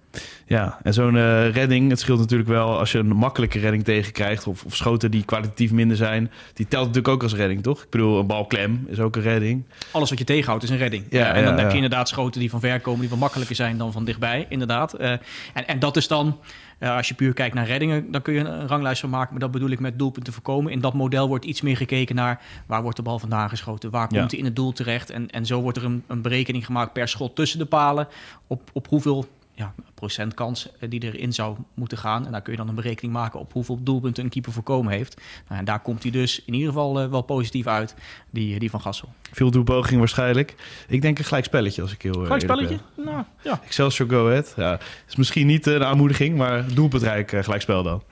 Ja, 0.46 0.80
en 0.84 0.94
zo'n 0.94 1.18
eh, 1.18 1.50
redding, 1.50 1.90
het 1.90 2.00
scheelt 2.00 2.20
natuurlijk 2.20 2.50
wel 2.50 2.80
als 2.80 2.92
je 2.92 2.98
een 2.98 3.08
makkelijke 3.08 3.60
redding 3.60 3.84
tegenkrijgt... 3.84 4.48
Of, 4.48 4.64
of 4.64 4.76
schoten 4.76 5.12
die 5.12 5.24
kwalitatief 5.26 5.72
minder 5.72 5.98
zijn, 5.98 6.32
die 6.54 6.68
telt 6.68 6.88
natuurlijk 6.88 7.14
ook 7.14 7.24
als 7.24 7.34
redding, 7.36 7.64
toch? 7.64 7.84
Ik 7.84 7.90
bedoel, 7.90 8.20
een 8.20 8.28
bal 8.28 8.46
klem 8.46 8.86
is 8.90 9.00
ook 9.00 9.16
een 9.16 9.22
redding. 9.22 9.64
Alles 9.92 10.10
wat 10.10 10.20
je 10.20 10.26
tegenhoudt 10.26 10.64
is 10.64 10.70
een 10.70 10.78
redding. 10.78 11.04
Ja, 11.10 11.34
en 11.34 11.44
dan 11.44 11.54
ja, 11.56 11.60
heb 11.60 11.70
je 11.70 11.76
inderdaad 11.76 12.10
schoten 12.10 12.40
die 12.40 12.50
van 12.50 12.60
ver 12.60 12.80
komen... 12.80 13.00
die 13.00 13.10
wat 13.10 13.20
makkelijker 13.20 13.56
zijn 13.56 13.78
dan 13.78 13.92
van 13.92 14.06
dichtbij, 14.06 14.46
inderdaad. 14.50 14.94
Eh, 14.94 15.12
en, 15.12 15.68
en 15.68 15.80
dat 15.80 15.98
is 15.98 16.08
dan... 16.08 16.40
eh, 16.80 16.96
als 16.96 17.08
je 17.08 17.14
puur 17.14 17.34
kijkt 17.34 17.56
naar 17.56 17.66
reddingen, 17.66 18.12
dan 18.12 18.22
kun 18.22 18.34
je 18.34 18.40
een 18.40 18.68
ranglijst 18.68 19.00
van 19.02 19.10
maken. 19.10 19.32
Maar 19.32 19.42
dat 19.42 19.52
bedoel 19.52 19.70
ik 19.70 19.80
met 19.80 20.00
doelpunten 20.00 20.34
voorkomen. 20.34 20.72
In 20.72 20.82
dat 20.82 20.94
model 20.94 21.28
wordt 21.28 21.46
iets 21.46 21.62
meer 21.62 21.78
gekeken 21.78 22.16
naar 22.16 22.42
waar 22.66 22.82
wordt 22.82 22.98
de 22.98 23.04
bal 23.04 23.20
vandaan 23.20 23.50
geschoten, 23.50 23.90
waar 23.92 24.08
Ja. 24.10 24.20
komt 24.20 24.32
hij 24.32 24.40
in 24.40 24.46
het 24.46 24.56
doel 24.56 24.74
terecht. 24.74 25.10
En, 25.10 25.30
en 25.30 25.46
zo 25.46 25.62
wordt 25.62 25.78
er 25.78 25.84
een, 25.86 26.04
een 26.08 26.22
berekening 26.22 26.66
gemaakt 26.66 26.94
per 26.94 27.08
schot 27.08 27.36
tussen 27.36 27.60
de 27.60 27.66
palen. 27.66 28.08
Op, 28.48 28.70
op 28.74 28.88
hoeveel 28.88 29.28
ja, 29.56 29.74
procent 29.94 30.34
kans 30.34 30.70
eh, 30.80 30.90
die 30.90 31.04
erin 31.04 31.34
zou 31.34 31.58
moeten 31.74 31.98
gaan. 31.98 32.26
En 32.26 32.32
daar 32.32 32.42
kun 32.42 32.52
je 32.52 32.58
dan 32.58 32.68
een 32.68 32.76
berekening 32.76 33.14
maken 33.14 33.40
op 33.40 33.54
hoeveel 33.54 33.84
doelpunten 33.84 34.24
een 34.24 34.30
keeper 34.30 34.52
voorkomen 34.52 34.94
heeft. 34.94 35.22
Nou, 35.48 35.60
en 35.60 35.66
daar 35.66 35.80
komt 35.80 36.02
hij 36.04 36.12
dus 36.12 36.44
in 36.46 36.54
ieder 36.54 36.68
geval 36.68 37.00
eh, 37.00 37.10
wel 37.10 37.22
positief 37.22 37.68
uit, 37.68 37.96
die, 38.30 38.60
die 38.60 38.70
van 38.70 38.82
Gassel. 38.82 39.14
Veel 39.32 39.52
doelpoging 39.52 40.00
waarschijnlijk. 40.00 40.56
Ik 40.88 41.02
denk 41.02 41.20
een 41.20 41.26
gelijk 41.26 41.46
spelletje 41.46 41.82
als 41.82 41.92
ik 41.92 42.02
heel 42.02 42.14
eh, 42.14 42.24
Gelijk 42.24 42.42
spelletje? 42.42 42.78
Nou, 42.96 43.24
ja. 43.44 43.62
Excelsior 43.66 44.10
Go 44.10 44.28
Ahead. 44.28 44.54
Ja, 44.56 44.80
is 45.08 45.16
misschien 45.16 45.48
niet 45.48 45.68
eh, 45.68 45.74
een 45.74 45.84
aanmoediging, 45.84 46.38
maar 46.38 46.74
doelpuntrijk 46.74 47.32
uh, 47.32 47.44
gelijkspel 47.44 47.84
dan. 47.84 48.04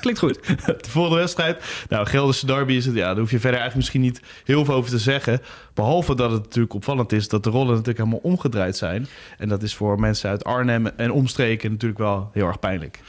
Klinkt 0.00 0.20
goed. 0.20 0.38
De 0.66 0.90
volgende 0.90 1.18
wedstrijd. 1.18 1.64
Nou, 1.88 2.06
Gelderse 2.06 2.46
derby 2.46 2.72
is 2.72 2.86
het. 2.86 2.94
Ja, 2.94 3.06
daar 3.06 3.18
hoef 3.18 3.30
je 3.30 3.40
verder 3.40 3.60
eigenlijk 3.60 3.76
misschien 3.76 4.00
niet 4.00 4.20
heel 4.44 4.64
veel 4.64 4.74
over 4.74 4.90
te 4.90 4.98
zeggen. 4.98 5.42
Behalve 5.74 6.14
dat 6.14 6.30
het 6.30 6.42
natuurlijk 6.42 6.74
opvallend 6.74 7.12
is 7.12 7.28
dat 7.28 7.44
de 7.44 7.50
rollen 7.50 7.68
natuurlijk 7.68 7.98
helemaal 7.98 8.20
omgedraaid 8.22 8.76
zijn. 8.76 9.06
En 9.38 9.48
dat 9.48 9.62
is 9.62 9.74
voor 9.74 10.00
mensen 10.00 10.30
uit 10.30 10.44
Arnhem 10.44 10.86
en 10.86 11.12
omstreken 11.12 11.70
natuurlijk 11.70 12.00
wel 12.00 12.30
heel 12.32 12.46
erg 12.46 12.58
pijnlijk. 12.58 13.00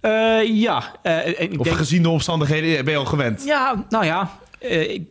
Eh, 0.00 0.60
ja, 0.60 0.96
eh, 1.02 1.40
ik 1.40 1.58
Of 1.58 1.66
denk... 1.66 1.76
gezien 1.76 2.02
de 2.02 2.08
omstandigheden 2.08 2.84
ben 2.84 2.92
je 2.92 2.98
al 2.98 3.04
gewend. 3.04 3.44
Ja, 3.44 3.84
nou 3.88 4.04
ja. 4.04 4.30
Eh, 4.60 4.90
ik- 4.90 5.08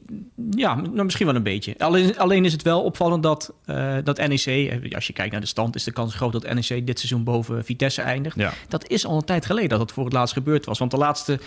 ja, 0.49 0.75
nou, 0.75 1.03
misschien 1.03 1.25
wel 1.25 1.35
een 1.35 1.43
beetje. 1.43 1.75
Alleen, 1.77 2.17
alleen 2.17 2.45
is 2.45 2.51
het 2.51 2.61
wel 2.61 2.83
opvallend 2.83 3.23
dat, 3.23 3.53
eh, 3.65 3.95
dat 4.03 4.17
NEC, 4.27 4.45
eh, 4.45 4.95
als 4.95 5.07
je 5.07 5.13
kijkt 5.13 5.31
naar 5.31 5.41
de 5.41 5.47
stand, 5.47 5.75
is 5.75 5.83
de 5.83 5.91
kans 5.91 6.15
groot 6.15 6.31
dat 6.31 6.53
NEC 6.53 6.87
dit 6.87 6.99
seizoen 6.99 7.23
boven 7.23 7.65
Vitesse 7.65 8.01
eindigt. 8.01 8.35
Ja. 8.39 8.53
Dat 8.67 8.87
is 8.89 9.05
al 9.05 9.15
een 9.15 9.23
tijd 9.25 9.45
geleden 9.45 9.69
dat 9.69 9.79
het 9.79 9.91
voor 9.91 10.03
het 10.03 10.13
laatst 10.13 10.33
gebeurd 10.33 10.65
was. 10.65 10.79
Want 10.79 10.91
de 10.91 10.97
laatste 10.97 11.39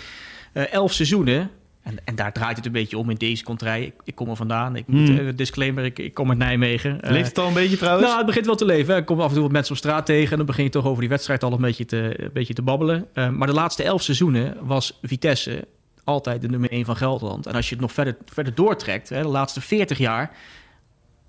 elf 0.52 0.92
seizoenen, 0.92 1.50
en, 1.82 1.96
en 2.04 2.14
daar 2.14 2.32
draait 2.32 2.56
het 2.56 2.66
een 2.66 2.72
beetje 2.72 2.98
om 2.98 3.10
in 3.10 3.16
deze 3.16 3.44
contrij. 3.44 3.82
Ik, 3.82 3.92
ik 4.04 4.14
kom 4.14 4.28
er 4.28 4.36
vandaan. 4.36 4.76
Ik 4.76 4.86
moet, 4.86 5.08
Hmm. 5.08 5.36
disclaimer, 5.36 5.84
ik, 5.84 5.98
ik 5.98 6.14
kom 6.14 6.28
uit 6.28 6.38
Nijmegen. 6.38 6.98
Leeft 7.02 7.28
het 7.28 7.38
al 7.38 7.46
een 7.48 7.54
beetje 7.54 7.76
trouwens? 7.76 8.04
nou, 8.06 8.16
het 8.18 8.26
begint 8.26 8.46
wel 8.46 8.54
te 8.54 8.64
leven. 8.64 8.94
hè. 8.94 9.00
Ik 9.00 9.06
kom 9.06 9.20
af 9.20 9.28
en 9.28 9.32
toe 9.34 9.42
wat 9.42 9.52
mensen 9.52 9.72
op 9.72 9.78
straat 9.78 10.06
tegen. 10.06 10.30
En 10.30 10.36
dan 10.36 10.46
begin 10.46 10.64
je 10.64 10.70
toch 10.70 10.84
over 10.86 11.00
die 11.00 11.08
wedstrijd 11.08 11.42
al 11.44 11.52
een 11.52 11.60
beetje 11.60 11.84
te, 11.84 12.22
een 12.22 12.30
beetje 12.32 12.54
te 12.54 12.62
babbelen. 12.62 13.06
Maar 13.14 13.46
de 13.46 13.52
laatste 13.52 13.82
elf 13.82 14.02
seizoenen 14.02 14.56
was 14.60 14.98
Vitesse 15.02 15.64
altijd 16.04 16.40
de 16.40 16.48
nummer 16.48 16.70
1 16.70 16.84
van 16.84 16.96
Gelderland. 16.96 17.46
En 17.46 17.54
als 17.54 17.68
je 17.68 17.74
het 17.74 17.82
nog 17.82 17.92
verder, 17.92 18.16
verder 18.26 18.54
doortrekt, 18.54 19.08
hè, 19.08 19.22
de 19.22 19.28
laatste 19.28 19.60
40 19.60 19.98
jaar... 19.98 20.30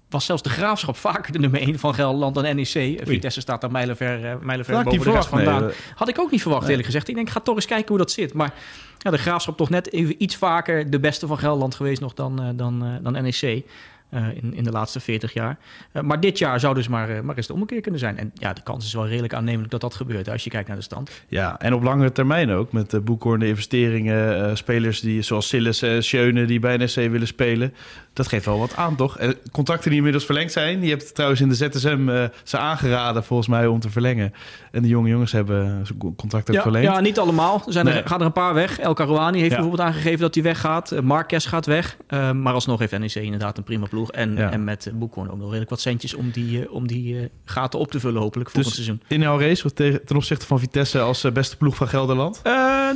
was 0.10 0.26
zelfs 0.26 0.42
de 0.42 0.50
Graafschap 0.50 0.98
vaker 1.08 1.32
de 1.32 1.40
nummer 1.40 1.62
1 1.62 1.80
van 1.80 1.94
Gelderland 1.94 2.36
dan 2.36 2.56
NEC. 2.56 3.02
Vitesse 3.04 3.42
staat 3.42 3.62
daar 3.62 3.72
mijlenver, 3.72 4.24
uh, 4.24 4.34
mijlenver 4.42 4.84
boven 4.84 5.00
de 5.00 5.12
rest 5.12 5.28
vandaan. 5.28 5.64
nee. 5.64 5.74
Had 5.96 6.10
ik 6.10 6.20
ook 6.20 6.32
niet 6.32 6.42
verwacht, 6.42 6.68
eerlijk 6.68 6.86
gezegd. 6.86 7.08
Ik 7.08 7.16
denk, 7.16 7.30
ga 7.30 7.40
toch 7.40 7.56
eens 7.56 7.66
kijken 7.66 7.88
hoe 7.88 7.98
dat 7.98 8.12
zit. 8.12 8.34
Maar 8.34 8.54
ja, 8.98 9.12
de 9.12 9.18
Graafschap 9.18 9.58
toch 9.58 9.70
net 9.70 9.92
even 9.92 10.24
iets 10.24 10.36
vaker 10.36 10.90
de 10.90 11.00
beste 11.00 11.28
van 11.28 11.38
Gelderland 11.38 11.76
geweest 11.76 12.02
nog 12.02 12.14
dan, 12.14 12.42
eh, 12.42 12.48
dan, 12.54 12.84
eh, 12.86 12.90
dan 13.02 13.24
NEC. 13.24 13.66
Eh, 14.12 14.24
in, 14.42 14.54
in 14.54 14.64
de 14.64 14.72
laatste 14.72 15.00
40 15.00 15.34
jaar. 15.34 15.58
Eh, 15.92 16.02
maar 16.02 16.20
dit 16.20 16.38
jaar 16.38 16.60
zou 16.60 16.74
dus 16.76 16.88
maar, 16.88 17.10
eh, 17.10 17.22
maar 17.22 17.36
eens 17.38 17.48
de 17.48 17.54
ommekeer 17.54 17.82
kunnen 17.82 18.00
zijn. 18.00 18.18
En 18.18 18.32
ja, 18.34 18.54
de 18.54 18.62
kans 18.64 18.86
is 18.86 18.94
wel 18.94 19.08
redelijk 19.08 19.34
aannemelijk 19.34 19.72
dat 19.72 19.82
dat 19.82 19.96
gebeurt 19.96 20.30
als 20.30 20.44
je 20.44 20.50
kijkt 20.50 20.68
naar 20.68 20.78
de 20.78 20.84
stand. 20.84 21.12
Ja, 21.28 21.60
en 21.60 21.74
op 21.74 21.84
langere 21.84 22.12
termijn 22.12 22.52
ook. 22.52 22.72
Met 22.72 22.90
de 22.90 23.00
boekhoornde 23.02 23.48
investeringen, 23.48 24.58
spelers 24.58 25.00
die, 25.00 25.22
zoals 25.22 25.48
Sillis 25.48 25.82
en 25.82 26.04
Schöne 26.04 26.46
die 26.46 26.60
bij 26.60 26.78
NSC 26.78 26.96
willen 26.96 27.28
spelen. 27.28 27.74
Dat 28.14 28.28
geeft 28.28 28.46
wel 28.46 28.60
wat 28.60 28.76
aan, 28.76 28.96
toch? 28.96 29.18
En 29.18 29.36
contracten 29.52 29.88
die 29.88 29.98
inmiddels 29.98 30.26
verlengd 30.26 30.52
zijn. 30.52 30.82
Je 30.84 30.90
hebt 30.90 31.14
trouwens 31.16 31.42
in 31.42 31.50
de 31.50 31.56
ZSM 31.56 32.28
ze 32.44 32.58
aangeraden, 32.58 33.24
volgens 33.24 33.48
mij, 33.48 33.68
om 33.68 33.80
te 33.80 33.90
verlengen. 33.90 34.34
En 34.72 34.82
de 34.82 34.88
jonge 34.88 35.10
jongens 35.10 35.32
hebben 35.32 35.86
zijn 35.86 36.16
contract 36.16 36.50
ook 36.50 36.56
Ja, 36.56 36.62
verlengd. 36.62 36.88
ja, 36.88 37.00
niet 37.00 37.20
allemaal. 37.20 37.64
Er 37.66 37.74
zijn 37.74 37.86
Nee. 37.86 37.94
er, 38.02 38.08
gaan 38.08 38.20
er 38.20 38.26
een 38.26 38.32
paar 38.32 38.54
weg. 38.54 38.80
El 38.80 38.94
Karouani 38.94 39.38
heeft 39.40 39.52
Ja. 39.52 39.58
bijvoorbeeld 39.58 39.88
aangegeven 39.88 40.20
dat 40.20 40.34
hij 40.34 40.44
weggaat. 40.44 41.02
Marquez 41.04 41.48
gaat 41.48 41.66
weg. 41.66 41.98
Maar 42.34 42.54
alsnog 42.54 42.80
heeft 42.80 42.98
NEC 43.00 43.14
inderdaad 43.16 43.58
een 43.58 43.64
prima 43.64 43.86
ploeg. 43.86 44.01
En, 44.10 44.36
Ja. 44.36 44.52
en 44.52 44.64
met 44.64 44.86
uh, 44.86 44.94
Boekhoorn 44.94 45.30
ook 45.30 45.38
nog 45.38 45.46
redelijk 45.46 45.70
wat 45.70 45.82
centjes 45.82 46.14
om 46.14 46.32
die, 46.32 46.60
uh, 46.60 46.74
om 46.74 46.88
die 46.88 47.14
uh, 47.14 47.26
gaten 47.46 47.80
op 47.80 47.92
te 47.92 48.00
vullen 48.00 48.22
hopelijk 48.22 48.50
volgend 48.50 48.76
dus 48.76 48.86
seizoen. 48.86 49.08
in 49.08 49.22
jouw 49.22 49.40
race 49.40 49.74
ten, 49.74 50.16
opzichte 50.16 50.46
van 50.46 50.60
Vitesse 50.60 51.00
als 51.00 51.32
beste 51.34 51.58
ploeg 51.58 51.76
van 51.76 51.88
Gelderland? 51.88 52.42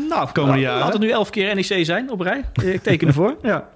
Nou, 0.09 0.31
komende 0.31 0.59
jaren. 0.59 0.79
Laat 0.79 0.93
het 0.93 1.01
nu 1.01 1.09
elf 1.09 1.29
keer 1.29 1.55
NEC 1.55 1.85
zijn 1.85 2.11
op 2.11 2.19
rij. 2.19 2.43
Ik 2.63 2.83
teken 2.83 3.07
ervoor. 3.07 3.37
ja. 3.41 3.69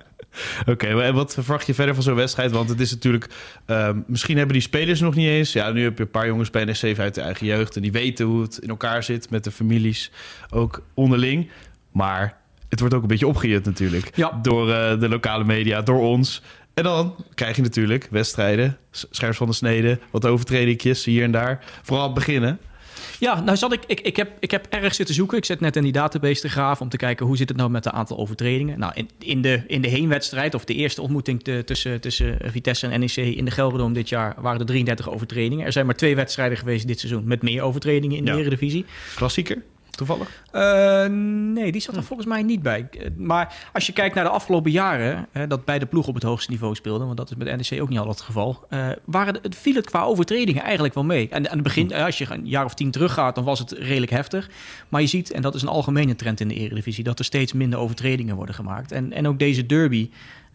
Oké, 0.62 0.72
okay, 0.72 1.02
en 1.02 1.14
wat 1.14 1.34
verwacht 1.34 1.68
je 1.68 1.74
verder 1.74 1.94
van 1.94 2.04
zo'n 2.04 2.16
wedstrijd? 2.16 2.52
Want 2.52 2.70
het 2.70 2.80
is 2.80 2.92
natuurlijk... 2.92 3.28
Uh, 3.68 3.90
misschien 4.08 4.38
hebben 4.38 4.54
die 4.54 4.64
spelers 4.64 5.00
nog 5.00 5.16
niet 5.16 5.28
eens... 5.28 5.54
Ja, 5.54 5.72
nu 5.72 5.84
heb 5.84 5.98
je 5.98 6.04
een 6.04 6.10
paar 6.12 6.28
jongens 6.28 6.50
bij 6.50 6.66
NSC 6.66 7.00
uit 7.00 7.16
de 7.16 7.22
eigen 7.22 7.46
jeugd... 7.46 7.76
en 7.76 7.82
die 7.82 7.92
weten 7.92 8.26
hoe 8.26 8.42
het 8.42 8.58
in 8.58 8.70
elkaar 8.70 9.04
zit 9.04 9.30
met 9.30 9.44
de 9.44 9.52
families. 9.52 10.12
Ook 10.50 10.84
onderling. 10.94 11.50
Maar 11.92 12.38
het 12.70 12.80
wordt 12.80 12.96
ook 12.96 13.02
een 13.02 13.08
beetje 13.08 13.28
opgejut 13.28 13.66
natuurlijk. 13.66 14.16
Ja. 14.16 14.40
Door 14.42 14.68
uh, 14.68 15.00
de 15.00 15.10
lokale 15.10 15.44
media, 15.44 15.82
door 15.82 16.02
ons. 16.02 16.42
En 16.80 16.86
dan 16.86 17.16
krijg 17.34 17.56
je 17.56 17.62
natuurlijk 17.62 18.08
wedstrijden, 18.12 18.78
scherps 18.92 19.38
van 19.38 19.48
de 19.48 19.54
snede... 19.54 20.00
wat 20.12 20.26
overtredingjes 20.26 21.06
hier 21.06 21.24
en 21.24 21.32
daar. 21.32 21.64
Vooral 21.82 22.06
het 22.06 22.14
beginnen. 22.14 22.60
Ja, 23.20 23.42
nou 23.42 23.58
zat 23.58 23.74
ik, 23.74 23.84
ik, 23.88 24.00
ik, 24.00 24.16
heb, 24.16 24.32
ik 24.40 24.52
heb 24.52 24.66
erg 24.70 24.96
zitten 24.96 25.16
zoeken. 25.16 25.38
Ik 25.38 25.46
zet 25.46 25.60
net 25.60 25.76
in 25.76 25.84
die 25.84 25.92
database 25.92 26.42
te 26.42 26.50
graven 26.50 26.82
om 26.82 26.90
te 26.90 26.98
kijken 26.98 27.26
hoe 27.26 27.38
zit 27.38 27.50
het 27.50 27.58
nou 27.58 27.70
met 27.70 27.84
het 27.84 27.94
aantal 27.94 28.18
overtredingen. 28.18 28.80
Nou, 28.80 28.92
in, 28.96 29.10
in, 29.20 29.42
de, 29.42 29.64
in 29.68 29.82
de 29.82 29.88
heenwedstrijd 29.88 30.56
of 30.56 30.66
de 30.66 30.74
eerste 30.74 31.02
ontmoeting 31.02 31.44
te, 31.44 31.62
tussen, 31.66 32.02
tussen 32.02 32.38
Vitesse 32.44 32.88
en 32.88 33.00
NEC 33.00 33.16
in 33.16 33.46
de 33.46 33.52
Gelredome 33.52 33.94
dit 33.94 34.10
jaar 34.10 34.36
waren 34.38 34.60
er 34.60 34.66
33 34.66 35.10
overtredingen. 35.10 35.66
Er 35.66 35.72
zijn 35.72 35.86
maar 35.86 35.96
twee 35.96 36.16
wedstrijden 36.16 36.58
geweest 36.58 36.88
dit 36.88 37.00
seizoen 37.00 37.28
met 37.28 37.42
meer 37.42 37.62
overtredingen 37.62 38.18
in 38.18 38.26
de 38.26 38.32
Ja. 38.32 38.38
Eredivisie. 38.38 38.86
Klassieker? 39.16 39.64
Toevallig? 40.00 40.44
Uh, 40.54 41.06
nee, 41.54 41.72
die 41.72 41.82
zat 41.82 41.96
er 41.96 42.04
volgens 42.04 42.28
mij 42.28 42.44
niet 42.44 42.62
bij. 42.62 42.90
Maar 43.18 43.70
als 43.74 43.86
je 43.86 43.94
kijkt 43.94 44.16
naar 44.16 44.24
de 44.24 44.30
afgelopen 44.30 44.72
jaren, 44.72 45.28
hè, 45.32 45.48
dat 45.48 45.66
beide 45.66 45.86
ploegen 45.86 46.10
op 46.10 46.16
het 46.16 46.24
hoogste 46.24 46.52
niveau 46.52 46.76
speelden, 46.76 47.06
want 47.06 47.18
dat 47.18 47.30
is 47.30 47.36
met 47.36 47.70
NEC 47.70 47.82
ook 47.82 47.90
niet 47.90 47.98
altijd 47.98 48.18
het 48.18 48.26
geval, 48.26 48.66
uh, 48.70 48.88
waren 49.06 49.40
het 49.42 49.56
viel 49.56 49.76
het 49.76 49.86
qua 49.86 50.04
overtredingen 50.04 50.64
eigenlijk 50.64 50.94
wel 50.94 51.04
mee. 51.04 51.30
En 51.30 51.50
aan 51.50 51.54
het 51.54 51.64
begin, 51.64 51.94
als 51.94 52.18
je 52.18 52.26
een 52.30 52.48
jaar 52.48 52.66
of 52.66 52.74
tien 52.74 52.92
teruggaat, 52.92 53.36
dan 53.36 53.44
was 53.44 53.60
het 53.60 53.72
redelijk 53.72 54.12
heftig. 54.12 54.50
Maar 54.90 55.02
je 55.02 55.08
ziet, 55.08 55.32
en 55.32 55.42
dat 55.42 55.56
is 55.56 55.62
een 55.62 55.68
algemene 55.68 56.16
trend 56.16 56.40
in 56.40 56.48
de 56.48 56.56
Eredivisie, 56.56 57.04
dat 57.04 57.20
er 57.20 57.26
steeds 57.26 57.54
minder 57.54 57.80
overtredingen 57.80 58.36
worden 58.36 58.56
gemaakt. 58.56 58.92
En, 58.92 59.14
en 59.14 59.28
ook 59.28 59.40
deze 59.40 59.66
derby 59.66 60.10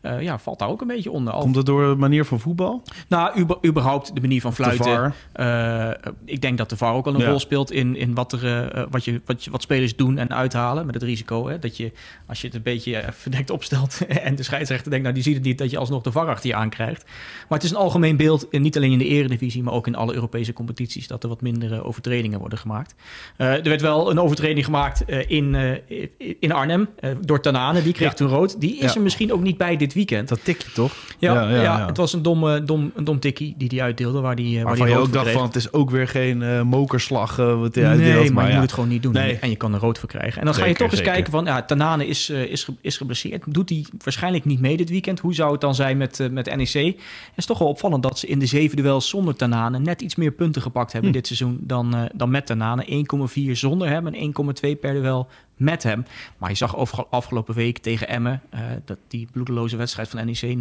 uh, 0.07 0.23
ja, 0.23 0.39
valt 0.39 0.59
daar 0.59 0.69
ook 0.69 0.81
een 0.81 0.87
beetje 0.87 1.11
onder. 1.11 1.35
Komt 1.35 1.57
het 1.57 1.67
door 1.67 1.89
de 1.89 2.01
manier 2.01 2.25
van 2.25 2.41
voetbal? 2.41 2.83
Nou, 3.09 3.47
überhaupt 3.67 4.15
de 4.15 4.21
manier 4.21 4.41
van 4.41 4.55
fluiten. 4.55 5.15
Uh, 5.37 5.91
ik 6.25 6.41
denk 6.41 6.59
dat 6.59 6.71
de 6.71 6.77
VAR 6.77 6.95
ook 6.95 7.07
al 7.07 7.15
een 7.15 7.25
rol 7.25 7.39
speelt 7.39 7.73
in, 7.73 7.97
in 7.97 8.15
wat, 8.15 8.33
er, 8.33 8.75
uh, 8.77 8.85
wat, 8.91 9.05
je, 9.05 9.21
wat, 9.25 9.45
je, 9.45 9.51
wat 9.51 9.63
spelers 9.63 9.97
doen 9.97 10.19
en 10.19 10.35
uithalen. 10.35 10.87
Met 10.87 10.95
het 10.95 11.05
risico 11.05 11.49
hè, 11.49 11.59
dat 11.59 11.77
je, 11.77 11.93
als 12.27 12.41
je 12.41 12.47
het 12.47 12.57
een 12.57 12.63
beetje 12.63 13.05
verdekt 13.11 13.51
opstelt 13.51 14.07
en 14.07 14.35
de 14.35 14.43
scheidsrechter 14.43 14.91
denkt, 14.91 15.05
nou 15.05 15.15
die 15.15 15.25
ziet 15.25 15.35
het 15.35 15.45
niet, 15.45 15.59
dat 15.59 15.71
je 15.71 15.79
alsnog 15.79 16.03
de 16.03 16.13
VAR 16.13 16.29
achter 16.29 16.49
je 16.49 16.55
aankrijgt. 16.55 17.05
Maar 17.49 17.59
het 17.59 17.63
is 17.63 17.71
een 17.71 17.77
algemeen 17.77 18.17
beeld, 18.17 18.47
niet 18.51 18.77
alleen 18.77 18.93
in 18.93 18.99
de 18.99 19.09
eredivisie, 19.09 19.63
maar 19.63 19.75
ook 19.75 19.87
in 19.87 19.95
alle 19.95 20.15
Europese 20.15 20.53
competities, 20.53 21.07
dat 21.07 21.23
er 21.23 21.29
wat 21.29 21.41
minder 21.41 21.85
overtredingen 21.85 22.39
worden 22.39 22.59
gemaakt. 22.59 22.95
er 23.37 23.63
werd 23.63 23.81
wel 23.81 24.11
een 24.11 24.21
overtreding 24.21 24.65
gemaakt 24.65 25.03
in, 25.11 25.57
in 26.41 26.53
Arnhem 26.53 26.89
door 27.21 27.41
Tanane, 27.41 27.83
die 27.83 27.93
kreeg 27.93 28.15
toen 28.15 28.29
rood. 28.29 28.61
Die 28.61 28.79
is 28.79 28.95
er 28.95 29.03
misschien 29.03 29.33
ook 29.33 29.43
niet 29.43 29.57
bij 29.57 29.77
dit 29.77 29.93
weekend. 29.95 30.29
Dat 30.29 30.45
tikje 30.45 30.73
toch? 30.73 30.93
Ja, 31.19 31.51
ja, 31.51 31.63
ja, 31.63 31.87
het 31.87 31.97
was 31.97 32.13
een 32.13 32.23
dom, 32.23 32.67
dom, 32.67 32.93
een 32.95 33.05
dom 33.05 33.21
tikkie 33.21 33.55
die 33.57 33.69
hij 33.69 33.83
uitdeelde. 33.83 34.21
Waar 34.21 34.37
die, 34.37 34.63
waar 34.63 34.75
die 34.75 34.87
je 34.87 34.97
ook 34.97 35.13
dacht 35.13 35.31
van 35.31 35.43
het 35.43 35.55
is 35.55 35.73
ook 35.73 35.91
weer 35.91 36.09
geen 36.09 36.41
uh, 36.41 36.63
mokerslag 36.63 37.39
uh, 37.39 37.61
wat 37.61 37.75
hij 37.75 37.85
nee, 37.85 37.93
uitdeelt. 37.93 38.33
maar, 38.35 38.47
je 38.47 38.53
moet 38.53 38.63
het 38.63 38.73
gewoon 38.73 38.89
niet 38.89 39.03
doen. 39.03 39.13
Nee. 39.13 39.39
En 39.39 39.51
je 39.51 39.57
kan 39.57 39.75
er 39.75 39.81
rood 39.81 39.99
voor 39.99 40.09
krijgen. 40.09 40.39
En 40.39 40.45
dan 40.45 40.55
zeker, 40.55 40.71
ga 40.71 40.73
je 40.73 40.79
toch 40.79 40.91
eens 40.91 40.97
zeker. 40.97 41.13
kijken 41.13 41.33
van, 41.33 41.45
ja, 41.45 41.63
Tanane 41.63 42.07
is, 42.07 42.31
uh, 42.31 42.43
is, 42.43 42.69
is 42.81 42.97
geblesseerd. 42.97 43.43
Doet 43.47 43.69
hij 43.69 43.85
waarschijnlijk 44.05 44.45
niet 44.45 44.61
mee 44.61 44.77
dit 44.77 44.91
weekend. 44.91 45.21
Hoe 45.21 45.35
zou 45.35 45.53
het 45.53 45.61
dan 45.61 45.75
zijn 45.75 45.97
met, 45.97 46.29
met 46.31 46.57
NEC? 46.57 46.73
Het 46.85 46.97
is 47.37 47.47
toch 47.47 47.59
wel 47.59 47.69
opvallend 47.69 48.03
dat 48.03 48.19
ze 48.19 48.27
in 48.27 48.39
de 48.39 48.47
zeven 48.47 48.77
duels 48.77 49.09
zonder 49.09 49.37
Tanane 49.37 49.79
net 49.79 50.01
iets 50.01 50.15
meer 50.15 50.33
punten 50.33 50.63
gepakt 50.63 50.93
hebben 50.93 51.11
hm. 51.11 51.17
dit 51.17 51.27
seizoen 51.27 51.59
dan, 51.61 52.09
dan 52.15 52.31
met 52.31 52.47
Tanane. 52.47 53.05
1,4 53.47 53.51
zonder 53.51 53.89
hem 53.89 54.07
en 54.07 54.35
1,2 54.65 54.79
per 54.81 54.93
duel 54.93 55.29
met 55.57 55.83
hem. 55.83 56.05
Maar 56.39 56.51
je 56.51 56.57
zag 56.57 56.77
over, 56.77 57.07
afgelopen 57.11 57.55
week 57.55 57.79
tegen 57.79 58.09
Emmen, 58.09 58.43
uh, 58.55 58.61
dat 58.85 58.99
die 59.09 59.29
bloedeloze 59.33 59.77
wedstrijd 59.77 60.09
van 60.09 60.27
NEC 60.27 60.57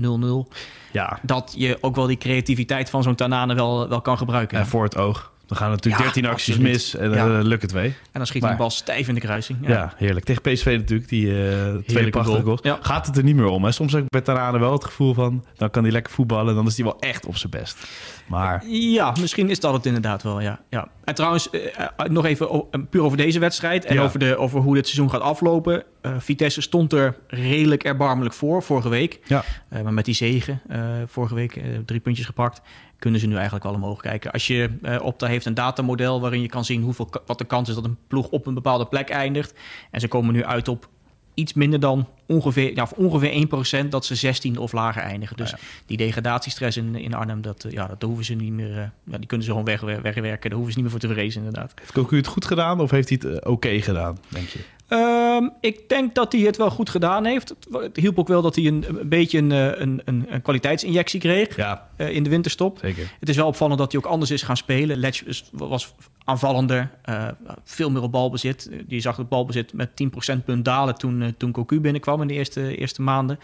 0-0, 0.48 0.54
ja. 0.92 1.20
dat 1.22 1.54
je 1.58 1.78
ook 1.82 1.96
wel 1.96 2.08
die 2.08 2.18
creativiteit 2.18 2.90
van 2.90 3.04
zo'n 3.04 3.16
Tanane 3.16 3.56
wel, 3.56 3.90
wel 3.90 4.02
kan 4.02 4.18
gebruiken. 4.18 4.58
Ja, 4.58 4.66
voor 4.66 4.84
het 4.84 4.98
oog. 4.98 5.33
Dan 5.54 5.62
gaan 5.62 5.72
natuurlijk 5.72 6.04
ja, 6.04 6.12
13 6.12 6.26
acties 6.32 6.56
absoluut. 6.56 6.74
mis 6.74 6.96
en 6.96 7.12
dan 7.12 7.32
ja. 7.32 7.42
lukt 7.42 7.62
het 7.62 7.72
twee. 7.72 7.88
En 7.88 7.96
dan 8.12 8.26
schiet 8.26 8.42
hij 8.42 8.52
een 8.52 8.58
bal 8.58 8.70
stijf 8.70 9.08
in 9.08 9.14
de 9.14 9.20
kruising. 9.20 9.60
Ja, 9.62 9.70
ja 9.70 9.94
heerlijk. 9.98 10.26
Tegen 10.26 10.42
PSV 10.42 10.66
natuurlijk, 10.80 11.10
die 11.10 11.26
uh, 11.26 11.76
twee 11.86 12.10
prachtige 12.10 12.42
goals. 12.42 12.62
Gaat 12.82 13.06
het 13.06 13.18
er 13.18 13.24
niet 13.24 13.36
meer 13.36 13.46
om. 13.46 13.64
Hè? 13.64 13.72
Soms 13.72 13.94
heb 13.94 14.04
ik 14.04 14.10
bij 14.10 14.22
Tanane 14.22 14.60
wel 14.60 14.72
het 14.72 14.84
gevoel 14.84 15.14
van... 15.14 15.46
dan 15.56 15.70
kan 15.70 15.84
hij 15.84 15.92
lekker 15.92 16.14
voetballen 16.14 16.56
dan 16.56 16.66
is 16.66 16.76
hij 16.76 16.86
wel 16.86 17.00
echt 17.00 17.26
op 17.26 17.38
zijn 17.38 17.52
best. 17.52 17.88
Maar... 18.28 18.64
Ja, 18.68 19.14
misschien 19.20 19.50
is 19.50 19.60
dat 19.60 19.74
het 19.74 19.86
inderdaad 19.86 20.24
wel, 20.24 20.40
ja. 20.40 20.60
ja. 20.70 20.88
En 21.04 21.16
trouwens, 21.16 21.48
uh, 21.52 21.62
nog 22.08 22.26
even 22.26 22.70
puur 22.90 23.02
over 23.02 23.18
deze 23.18 23.40
wedstrijd... 23.40 23.86
en 23.86 24.00
over, 24.00 24.20
de, 24.20 24.38
over 24.38 24.60
hoe 24.60 24.76
dit 24.76 24.88
seizoen 24.88 25.10
gaat 25.10 25.22
aflopen. 25.22 25.84
Vitesse 26.18 26.62
stond 26.62 26.94
er 26.94 27.18
redelijk 27.28 27.84
erbarmelijk 27.84 28.36
voor 28.36 28.64
vorige 28.64 28.90
week. 28.90 29.20
Ja. 29.26 29.44
maar 29.84 29.94
met 29.94 30.06
die 30.06 30.16
zegen, 30.16 30.62
vorige 31.08 31.36
week 31.36 31.62
drie 31.86 32.00
puntjes 32.00 32.26
gepakt 32.26 32.62
kunnen 33.04 33.20
ze 33.20 33.28
nu 33.28 33.34
eigenlijk 33.34 33.64
wel 33.64 33.74
omhoog 33.74 34.02
kijken. 34.02 34.32
Als 34.32 34.48
je 34.48 34.70
uh, 34.82 34.96
Opta 35.02 35.28
heeft 35.28 35.46
een 35.46 35.54
datamodel 35.54 36.22
waarin 36.22 36.42
je 36.42 36.48
kan 36.48 36.66
zien 36.66 36.82
hoeveel, 36.82 37.10
wat 37.26 37.38
de 37.38 37.46
kans 37.46 37.70
is 37.70 37.76
dat 37.76 37.84
een 37.84 37.98
ploeg 38.08 38.28
op 38.30 38.46
een 38.46 38.54
bepaalde 38.54 38.86
plek 38.86 39.10
eindigt. 39.10 39.54
En 39.92 40.00
ze 40.00 40.08
komen 40.08 40.34
nu 40.34 40.46
uit 40.46 40.68
op 40.68 40.90
iets 41.34 41.54
minder 41.54 41.80
dan 41.80 42.08
ongeveer, 42.26 42.76
ja, 42.76 42.88
ongeveer 42.96 43.48
1% 43.86 43.88
dat 43.90 44.06
ze 44.06 44.16
16 44.16 44.58
of 44.58 44.72
lager 44.72 45.02
eindigen. 45.02 45.38
Dus 45.38 45.56
die 45.86 45.98
degradatiestress 45.98 46.78
in, 46.78 46.96
in 46.96 47.14
Arnhem, 47.14 47.42
dat, 47.42 47.66
ja, 47.70 47.88
dat 47.88 48.02
hoeven 48.02 48.26
ze 48.26 48.34
niet 48.34 48.54
meer. 48.54 48.70
Uh, 48.70 48.84
ja, 49.04 49.18
die 49.18 49.28
kunnen 49.28 49.46
ze 49.46 49.52
gewoon 49.52 49.66
weg, 49.66 49.82
wegwerken. 49.82 50.50
Daar 50.50 50.60
hoeven 50.60 50.74
ze 50.74 50.82
niet 50.82 50.92
meer 50.92 51.00
voor 51.00 51.10
te 51.10 51.16
vrezen, 51.16 51.44
inderdaad. 51.44 51.72
Heeft 51.76 51.92
Cocu 51.92 52.18
het 52.18 52.28
goed 52.28 52.46
gedaan 52.46 52.80
of 52.80 52.92
heeft 52.92 53.10
hij 53.10 53.20
het 53.22 53.32
uh, 53.32 53.38
oké 53.38 53.50
okay 53.50 53.82
gedaan, 53.82 54.18
denk 54.28 54.48
je? 54.48 54.60
Um, 54.94 55.52
ik 55.60 55.90
denk 55.90 56.16
dat 56.16 56.32
hij 56.32 56.42
het 56.42 56.58
wel 56.58 56.70
goed 56.70 56.90
gedaan 56.90 57.26
heeft. 57.26 57.56
Het 57.72 57.98
hielp 57.98 58.20
ook 58.20 58.28
wel 58.28 58.42
dat 58.42 58.56
hij 58.56 58.66
een, 58.66 58.86
een 58.88 59.10
beetje 59.10 59.38
een, 59.38 59.52
een, 59.52 60.02
een, 60.06 60.26
een 60.30 60.42
kwaliteitsinjectie 60.42 61.20
kreeg 61.20 61.56
ja. 61.56 61.88
uh, 61.98 62.10
in 62.10 62.24
de 62.24 62.30
winterstop. 62.30 62.78
Zeker. 62.82 63.14
Het 63.20 63.30
is 63.30 63.36
wel 63.36 63.48
opvallend 63.48 63.80
dat 63.80 63.92
hij 63.92 64.02
ook 64.02 64.08
anders 64.08 64.32
is 64.32 64.42
gaan 64.42 64.58
spelen. 64.58 64.98
Letch 64.98 65.24
was 65.52 65.94
aanvallender, 66.26 66.90
uh, 67.10 67.28
veel 67.64 67.92
meer 67.92 68.02
op 68.02 68.12
balbezit. 68.12 68.70
Je 68.88 69.00
zag 69.00 69.18
het 69.18 69.30
balbezit 69.30 69.74
met 69.74 69.90
10% 70.34 70.44
punt 70.46 70.66
dalen 70.66 70.96
toen, 70.96 71.22
uh, 71.22 71.28
toen 71.38 71.52
Cocu 71.52 71.80
binnenkwam 71.80 72.22
in 72.22 72.28
de 72.28 72.34
eerste, 72.34 72.78
eerste 72.78 73.02
maanden. 73.02 73.40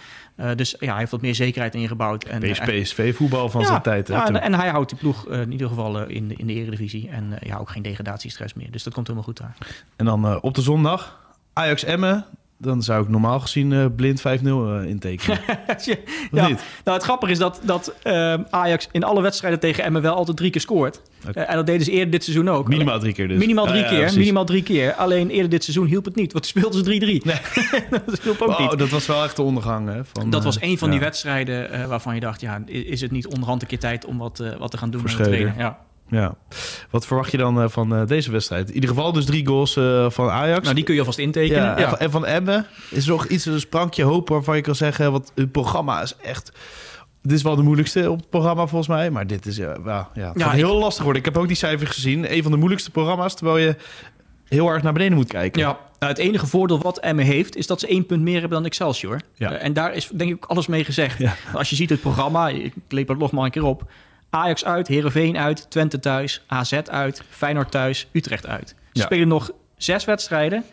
Dus 0.56 0.75
ja, 0.79 0.89
hij 0.89 0.98
heeft 0.98 1.12
wat 1.12 1.22
meer 1.22 1.36
zekerheid 1.36 1.75
ingebouwd. 1.75 2.24
En, 2.24 2.41
PSV-voetbal 2.41 3.50
van 3.50 3.62
ja, 3.62 3.68
zijn 3.68 3.82
tijd. 3.82 4.08
Hè, 4.08 4.13
ja, 4.13 4.27
en, 4.27 4.41
en, 4.41 4.53
hij 4.53 4.70
houdt 4.70 4.89
die 4.89 5.00
ploeg 5.00 5.27
in 5.27 5.51
ieder 5.51 5.68
geval 5.68 6.08
in, 6.08 6.27
de, 6.27 6.36
in 6.36 6.48
de 6.48 6.53
eredivisie. 6.53 7.10
En 7.10 7.38
ja, 7.41 7.58
ook 7.58 7.70
geen 7.70 7.82
degradatiestress 7.82 8.53
meer. 8.53 8.72
Dus 8.72 8.84
dat 8.84 8.94
komt 8.94 9.08
helemaal 9.08 9.27
goed 9.27 9.38
daar. 9.38 9.58
En 9.96 10.06
dan 10.06 10.41
op 10.41 10.53
de 10.53 10.62
zondag 10.62 11.20
Ajax 11.59 11.83
Emmen, 11.83 12.25
dan 12.57 12.83
zou 12.83 13.03
ik 13.03 13.09
normaal 13.09 13.39
gezien 13.39 13.71
uh, 13.71 13.85
blind 13.95 14.19
5-0 14.19 14.23
uh, 14.43 14.83
intekenen. 14.85 15.39
ja, 16.31 16.47
nou, 16.47 16.57
het 16.83 17.03
grappige 17.03 17.31
is 17.31 17.37
dat, 17.37 17.61
dat 17.63 17.93
uh, 18.03 18.33
Ajax 18.49 18.87
in 18.91 19.03
alle 19.03 19.21
wedstrijden 19.21 19.59
tegen 19.59 19.83
Emmen 19.83 20.01
wel 20.01 20.15
altijd 20.15 20.37
drie 20.37 20.51
keer 20.51 20.61
scoort. 20.61 21.01
Okay. 21.27 21.43
En 21.43 21.55
dat 21.55 21.65
deden 21.65 21.85
ze 21.85 21.91
eerder 21.91 22.09
dit 22.09 22.23
seizoen 22.23 22.49
ook. 22.49 22.67
Minimaal 22.67 22.99
drie 22.99 23.13
keer 23.13 23.27
dus. 23.27 23.37
Minimaal 23.37 23.65
drie 23.65 23.85
keer, 23.85 23.99
ja, 23.99 24.11
minimaal 24.15 24.45
drie 24.45 24.63
keer. 24.63 24.93
Alleen 24.93 25.29
eerder 25.29 25.49
dit 25.49 25.63
seizoen 25.63 25.87
hielp 25.87 26.05
het 26.05 26.15
niet, 26.15 26.33
want 26.33 26.45
speelden 26.45 26.85
ze 26.85 26.99
3-3. 26.99 26.99
Nee. 26.99 27.21
dat 28.05 28.21
hielp 28.21 28.41
ook 28.41 28.47
wow, 28.47 28.59
niet. 28.59 28.79
Dat 28.79 28.89
was 28.89 29.05
wel 29.05 29.23
echt 29.23 29.35
de 29.35 29.41
ondergang. 29.41 29.87
Hè, 29.87 30.05
van, 30.05 30.29
dat 30.29 30.43
was 30.43 30.61
een 30.61 30.77
van 30.77 30.89
die 30.89 30.99
wedstrijden 30.99 31.87
waarvan 31.89 32.15
je 32.15 32.21
dacht, 32.21 32.41
ja, 32.41 32.61
is 32.65 33.01
het 33.01 33.11
niet 33.11 33.27
onderhand 33.27 33.61
een 33.61 33.67
keer 33.67 33.79
tijd 33.79 34.05
om 34.05 34.17
wat, 34.17 34.43
wat 34.59 34.71
te 34.71 34.77
gaan 34.77 34.89
doen? 34.89 35.01
Met 35.03 35.53
ja. 35.57 35.79
Ja. 36.09 36.35
Wat 36.89 37.05
verwacht 37.05 37.31
je 37.31 37.37
dan 37.37 37.61
uh, 37.61 37.69
van 37.69 37.93
uh, 37.93 38.05
deze 38.05 38.31
wedstrijd? 38.31 38.67
In 38.67 38.73
ieder 38.73 38.89
geval 38.89 39.11
dus 39.11 39.25
drie 39.25 39.47
goals 39.47 39.75
uh, 39.75 40.09
van 40.09 40.29
Ajax. 40.29 40.63
Nou, 40.63 40.75
die 40.75 40.83
kun 40.83 40.93
je 40.93 40.99
alvast 40.99 41.19
intekenen. 41.19 41.63
Ja, 41.63 41.79
ja. 41.79 41.97
En 41.97 42.11
van 42.11 42.25
Emmen 42.25 42.65
is 42.89 43.05
er 43.05 43.11
nog 43.11 43.27
iets, 43.27 43.45
een 43.45 43.59
sprankje 43.59 44.03
hoop 44.03 44.29
waarvan 44.29 44.55
je 44.55 44.61
kan 44.61 44.75
zeggen... 44.75 45.11
wat 45.11 45.31
het 45.35 45.51
programma 45.51 46.01
is 46.01 46.15
echt... 46.21 46.51
Dit 47.21 47.31
is 47.31 47.43
wel 47.43 47.55
de 47.55 47.61
moeilijkste 47.61 48.11
op 48.11 48.17
het 48.17 48.29
programma 48.29 48.67
volgens 48.67 48.87
mij. 48.87 49.11
Maar 49.11 49.27
dit 49.27 49.45
is 49.45 49.57
ja, 49.57 49.77
ja, 49.85 50.09
het 50.13 50.39
ja, 50.39 50.49
heel 50.49 50.75
ik... 50.75 50.81
lastig 50.81 51.03
worden. 51.03 51.21
Ik 51.21 51.27
heb 51.33 51.37
ook 51.37 51.47
die 51.47 51.57
cijfers 51.57 51.91
gezien. 51.91 52.33
Een 52.33 52.41
van 52.41 52.51
de 52.51 52.57
moeilijkste 52.57 52.91
programma's, 52.91 53.35
terwijl 53.35 53.57
je 53.57 53.75
heel 54.47 54.67
erg 54.67 54.83
naar 54.83 54.93
beneden 54.93 55.17
moet 55.17 55.27
kijken. 55.27 55.61
Ja, 55.61 55.77
nou, 55.99 56.11
het 56.11 56.17
enige 56.17 56.47
voordeel 56.47 56.79
wat 56.79 56.99
Emmen 56.99 57.25
heeft, 57.25 57.55
is 57.55 57.67
dat 57.67 57.79
ze 57.79 57.87
één 57.87 58.05
punt 58.05 58.21
meer 58.21 58.39
hebben 58.39 58.57
dan 58.57 58.65
Excelsior. 58.65 59.21
Ja. 59.35 59.51
en 59.51 59.73
daar 59.73 59.93
is 59.93 60.09
denk 60.13 60.31
ik 60.31 60.45
alles 60.45 60.67
mee 60.67 60.83
gezegd. 60.83 61.17
Ja. 61.17 61.35
Als 61.53 61.69
je 61.69 61.75
ziet 61.75 61.89
het 61.89 62.01
programma, 62.01 62.49
ik 62.49 62.73
leep 62.87 63.07
het 63.07 63.17
nog 63.17 63.31
maar 63.31 63.45
een 63.45 63.51
keer 63.51 63.65
op... 63.65 63.91
Ajax 64.29 64.65
uit, 64.65 64.88
Herenveen 64.88 65.38
uit, 65.38 65.69
Twente 65.69 66.00
thuis, 66.00 66.43
AZ 66.48 66.74
uit, 66.74 67.24
Feyenoord 67.29 67.71
thuis, 67.71 68.07
Utrecht 68.12 68.48
uit. 68.48 68.69
Ze 68.69 68.75
ja. 68.91 69.03
spelen 69.03 69.27
nog 69.27 69.51
zes 69.77 70.05
wedstrijden. 70.05 70.63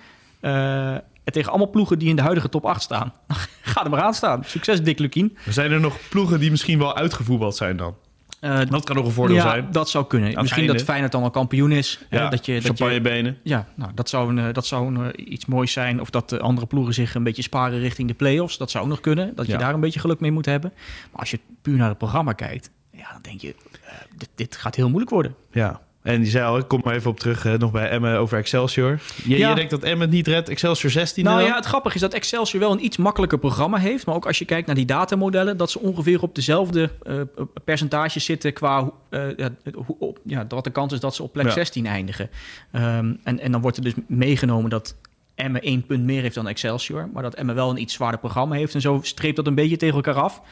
Uh, 0.41 0.95
tegen 1.25 1.51
allemaal 1.51 1.71
ploegen 1.71 1.99
die 1.99 2.09
in 2.09 2.17
de 2.17 2.23
huidige 2.23 2.49
top 2.49 2.65
8 2.65 2.83
staan. 2.83 3.13
Ga 3.63 3.85
er 3.85 3.91
maar 3.91 4.03
aan 4.03 4.15
staan. 4.15 4.45
Succes, 4.45 4.83
Dick 4.83 4.99
Lukien. 4.99 5.37
Zijn 5.49 5.73
er 5.73 5.81
nog 5.81 5.99
ploegen 6.09 6.41
die 6.41 6.51
misschien 6.51 6.79
wel 6.79 6.97
uitgevoetbald 6.97 7.57
zijn 7.57 7.77
dan? 7.77 7.95
Uh, 8.41 8.61
dat 8.69 8.85
kan 8.85 8.97
nog 8.97 9.05
een 9.05 9.13
voordeel 9.13 9.37
ja, 9.37 9.43
zijn. 9.43 9.67
dat 9.71 9.91
zou 9.91 10.07
kunnen. 10.07 10.37
Aan 10.37 10.43
Misschien 10.43 10.67
dat 10.67 10.83
Feyenoord 10.83 11.13
dan 11.13 11.23
al 11.23 11.31
kampioen 11.31 11.73
is. 11.73 12.01
Ja, 12.11 12.29
dat 12.29 12.47
je, 12.47 12.61
champagnebenen. 12.61 13.39
Ja, 13.43 13.67
nou, 13.75 13.91
dat 13.95 14.09
zou, 14.09 14.37
een, 14.37 14.53
dat 14.53 14.67
zou 14.67 14.95
een, 14.95 15.33
iets 15.33 15.47
moois 15.47 15.73
zijn. 15.73 16.01
Of 16.01 16.11
dat 16.11 16.29
de 16.29 16.41
andere 16.41 16.67
ploegen 16.67 16.95
zich 16.95 17.15
een 17.15 17.23
beetje 17.23 17.43
sparen 17.43 17.79
richting 17.79 18.09
de 18.09 18.15
play-offs. 18.15 18.57
Dat 18.57 18.71
zou 18.71 18.85
ook 18.85 18.91
nog 18.91 19.01
kunnen. 19.01 19.35
Dat 19.35 19.47
je 19.47 19.53
Ja. 19.53 19.59
daar 19.59 19.75
een 19.75 19.81
beetje 19.81 20.01
geluk 20.01 20.21
mee 20.21 20.31
moet 20.31 20.47
hebben. 20.47 20.73
Maar 21.11 21.21
als 21.21 21.31
je 21.31 21.41
puur 21.63 21.77
naar 21.77 21.89
het 21.89 21.99
programma 21.99 22.33
kijkt... 22.33 22.71
Ja, 22.97 23.13
dan 23.13 23.23
denk 23.23 23.41
je, 23.41 23.55
eh, 23.85 23.93
dit, 24.17 24.29
dit 24.35 24.57
gaat 24.57 24.75
heel 24.75 24.87
moeilijk 24.89 25.11
worden. 25.11 25.35
Ja. 25.51 25.81
En 26.03 26.21
die 26.21 26.31
zei 26.31 26.45
al, 26.47 26.59
ik 26.59 26.69
kom 26.69 26.81
maar 26.85 26.95
even 26.95 27.11
op 27.11 27.21
terug 27.21 27.45
eh, 27.45 27.53
nog 27.55 27.71
bij 27.71 27.89
Emmen 27.89 28.19
over 28.19 28.39
Excelsior. 28.39 29.01
Je, 29.25 29.39
Ja. 29.39 29.49
je 29.49 29.55
denkt 29.55 29.71
dat 29.71 29.83
Emmen 29.83 30.01
het 30.01 30.11
niet 30.11 30.27
redt, 30.27 30.49
Excelsior 30.49 30.91
16 30.93 31.25
Nou 31.25 31.43
ja, 31.43 31.55
het 31.55 31.65
grappige 31.65 31.95
is 31.95 32.01
dat 32.01 32.15
Excelsior 32.15 32.61
wel 32.61 32.73
een 32.73 32.85
iets 32.85 32.97
makkelijker 32.97 33.39
programma 33.39 33.79
heeft. 33.79 34.07
Maar 34.07 34.15
ook 34.15 34.27
als 34.27 34.39
je 34.39 34.45
kijkt 34.45 34.67
naar 34.67 34.77
die 34.77 34.85
datamodellen, 34.85 35.57
dat 35.57 35.71
ze 35.71 35.79
ongeveer 35.81 36.23
op 36.23 36.35
dezelfde 36.35 36.91
eh, 37.03 37.21
percentages 37.65 38.25
zitten 38.25 38.53
qua 38.53 38.91
eh, 39.11 39.37
ja, 39.37 39.49
hoe- 39.75 39.97
op, 39.99 40.19
ja, 40.25 40.47
wat 40.49 40.65
de 40.65 40.71
kans 40.71 40.93
is 40.93 41.01
dat 41.01 41.15
ze 41.15 41.23
op 41.23 41.33
plek 41.33 41.47
Ja. 41.47 41.53
16 41.53 41.87
eindigen. 41.87 42.31
Ehm, 42.73 43.13
en, 43.23 43.41
en 43.41 43.53
dan 43.53 43.61
wordt 43.61 43.77
er 43.77 43.83
dus 43.83 43.95
meegenomen 44.07 44.71
dat 44.71 44.95
Emmen 45.35 45.63
één 45.63 45.87
punt 45.87 46.05
meer 46.05 46.23
heeft 46.23 46.35
dan 46.35 46.49
Excelsior. 46.49 47.09
Maar 47.13 47.23
dat 47.23 47.35
Emmen 47.35 47.55
wel 47.55 47.71
een 47.71 47.81
iets 47.81 47.95
zwaarder 47.95 48.21
programma 48.21 48.55
heeft. 48.55 48.75
En 48.75 48.81
zo 48.81 48.99
streept 49.03 49.37
dat 49.37 49.47
een 49.47 49.55
beetje 49.55 49.77
tegen 49.77 49.95
elkaar 49.95 50.15
af. 50.23 50.43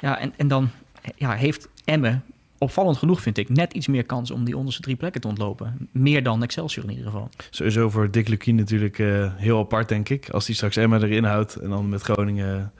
Ja, 0.00 0.18
en, 0.18 0.32
en 0.36 0.48
dan 0.48 0.70
ja, 1.16 1.32
heeft 1.32 1.68
Emmen, 1.84 2.24
opvallend 2.58 2.96
genoeg 2.96 3.20
vind 3.20 3.38
ik, 3.38 3.48
net 3.48 3.72
iets 3.72 3.86
meer 3.86 4.04
kans 4.04 4.30
om 4.30 4.44
die 4.44 4.56
onderste 4.56 4.82
drie 4.82 4.96
plekken 4.96 5.20
te 5.20 5.28
ontlopen. 5.28 5.88
Meer 5.92 6.22
dan 6.22 6.42
Excelsior 6.42 6.84
in 6.84 6.90
ieder 6.90 7.06
geval. 7.06 7.28
Sowieso 7.50 7.90
voor 7.90 8.10
Dick 8.10 8.28
Lukien 8.28 8.54
natuurlijk 8.54 8.98
eh, 8.98 9.32
heel 9.34 9.58
apart, 9.58 9.88
denk 9.88 10.08
ik. 10.08 10.30
Als 10.30 10.46
hij 10.46 10.54
straks 10.54 10.76
Emmen 10.76 11.02
erin 11.02 11.24
houdt 11.24 11.54
en 11.54 11.68
dan 11.68 11.88
met 11.88 12.02
Groningen... 12.02 12.72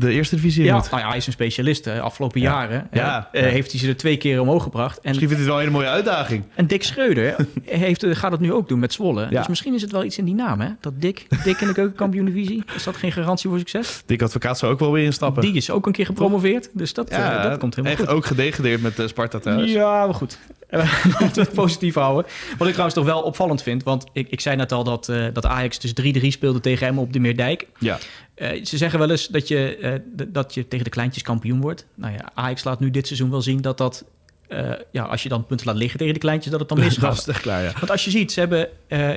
de 0.00 0.12
eerste 0.12 0.34
divisie 0.34 0.64
Ja, 0.64 0.74
moet. 0.74 0.90
nou 0.90 1.02
ja, 1.02 1.08
hij 1.08 1.16
is 1.16 1.26
een 1.26 1.32
specialist. 1.32 1.84
hè. 1.84 2.00
Afgelopen 2.00 2.40
Ja. 2.40 2.50
jaren 2.50 2.88
Ja. 2.92 3.28
eh, 3.32 3.42
Ja. 3.42 3.48
heeft 3.48 3.70
hij 3.70 3.80
ze 3.80 3.88
er 3.88 3.96
twee 3.96 4.16
keer 4.16 4.40
omhoog 4.40 4.62
gebracht. 4.62 5.00
En, 5.00 5.08
Misschien 5.08 5.28
vindt 5.28 5.42
hij 5.44 5.52
het 5.52 5.52
wel 5.52 5.54
een 5.56 5.60
hele 5.72 5.76
mooie 5.84 5.88
uitdaging. 5.96 6.44
en 6.54 6.66
Dick 6.66 6.82
Schreuder 6.82 7.36
heeft, 7.64 8.02
eh, 8.02 8.14
gaat 8.14 8.32
het 8.32 8.40
nu 8.40 8.52
ook 8.52 8.68
doen 8.68 8.78
met 8.78 8.92
Zwolle. 8.92 9.26
Ja. 9.30 9.38
Dus 9.38 9.48
misschien 9.48 9.74
is 9.74 9.82
het 9.82 9.90
wel 9.92 10.04
iets 10.04 10.18
in 10.18 10.24
die 10.24 10.34
naam, 10.34 10.60
hè? 10.60 10.68
Dat 10.80 10.92
Dick, 10.96 11.26
Dick 11.44 11.60
in 11.60 11.66
de 11.66 11.72
keukenkampioen-divisie. 11.72 12.62
Is 12.74 12.84
dat 12.84 12.96
geen 12.96 13.12
garantie 13.12 13.48
voor 13.50 13.58
succes? 13.58 14.02
Dick 14.06 14.22
Advocaat 14.22 14.58
zou 14.58 14.72
ook 14.72 14.78
wel 14.78 14.92
weer 14.92 15.04
instappen. 15.04 15.42
Die 15.42 15.54
is 15.54 15.70
ook 15.70 15.86
een 15.86 15.92
keer 15.92 16.06
gepromoveerd. 16.06 16.68
Dus 16.72 16.94
dat, 16.94 17.08
eh, 17.08 17.42
dat 17.42 17.58
komt 17.58 17.74
helemaal 17.74 17.96
echt 17.98 18.06
goed. 18.08 18.16
ook 18.16 18.26
gedegradeerd 18.26 18.82
met 18.82 19.02
Sparta 19.06 19.38
thuis. 19.38 19.72
Ja, 19.72 20.04
maar 20.04 20.14
goed. 20.14 20.38
Laten 20.70 21.34
we 21.34 21.40
het 21.40 21.52
positief 21.52 21.94
houden. 21.94 22.24
Wat 22.50 22.66
ik 22.66 22.72
trouwens 22.72 22.94
toch 22.94 23.04
wel 23.04 23.20
opvallend 23.22 23.62
vind. 23.62 23.82
Want 23.82 24.04
ik, 24.12 24.26
ik 24.30 24.40
zei 24.40 24.56
net 24.56 24.72
al 24.72 24.84
dat, 24.84 25.08
eh, 25.08 25.24
dat 25.32 25.46
Ajax 25.46 25.78
dus 25.78 25.92
3-3 25.92 26.30
speelde 26.30 26.60
tegen 26.60 26.86
hem 26.86 26.98
op 26.98 27.12
de 27.12 27.18
Meerdijk. 27.20 27.66
Ja. 27.78 27.98
Eh, 28.38 28.64
ze 28.64 28.76
zeggen 28.76 28.98
wel 28.98 29.10
eens 29.10 29.26
dat 29.26 29.48
je, 29.48 29.76
eh, 29.76 30.26
dat 30.28 30.54
je 30.54 30.68
tegen 30.68 30.84
de 30.84 30.90
kleintjes 30.90 31.22
kampioen 31.22 31.60
wordt. 31.60 31.86
Nou 31.94 32.12
ja, 32.12 32.30
Ajax 32.34 32.64
laat 32.64 32.80
nu 32.80 32.90
dit 32.90 33.06
seizoen 33.06 33.30
wel 33.30 33.42
zien 33.42 33.60
dat 33.60 33.78
dat... 33.78 34.04
eh, 34.48 34.70
ja, 34.90 35.02
als 35.02 35.22
je 35.22 35.28
dan 35.28 35.46
punten 35.46 35.66
laat 35.66 35.76
liggen 35.76 35.98
tegen 35.98 36.14
de 36.14 36.20
kleintjes, 36.20 36.50
dat 36.50 36.60
het 36.60 36.68
dan 36.68 36.78
misgaat. 36.78 37.26
klaar, 37.40 37.62
ja. 37.62 37.72
Want 37.72 37.90
als 37.90 38.04
je 38.04 38.10
ziet, 38.10 38.32
ze 38.32 38.40
hebben 38.40 38.68
eh 38.88 39.10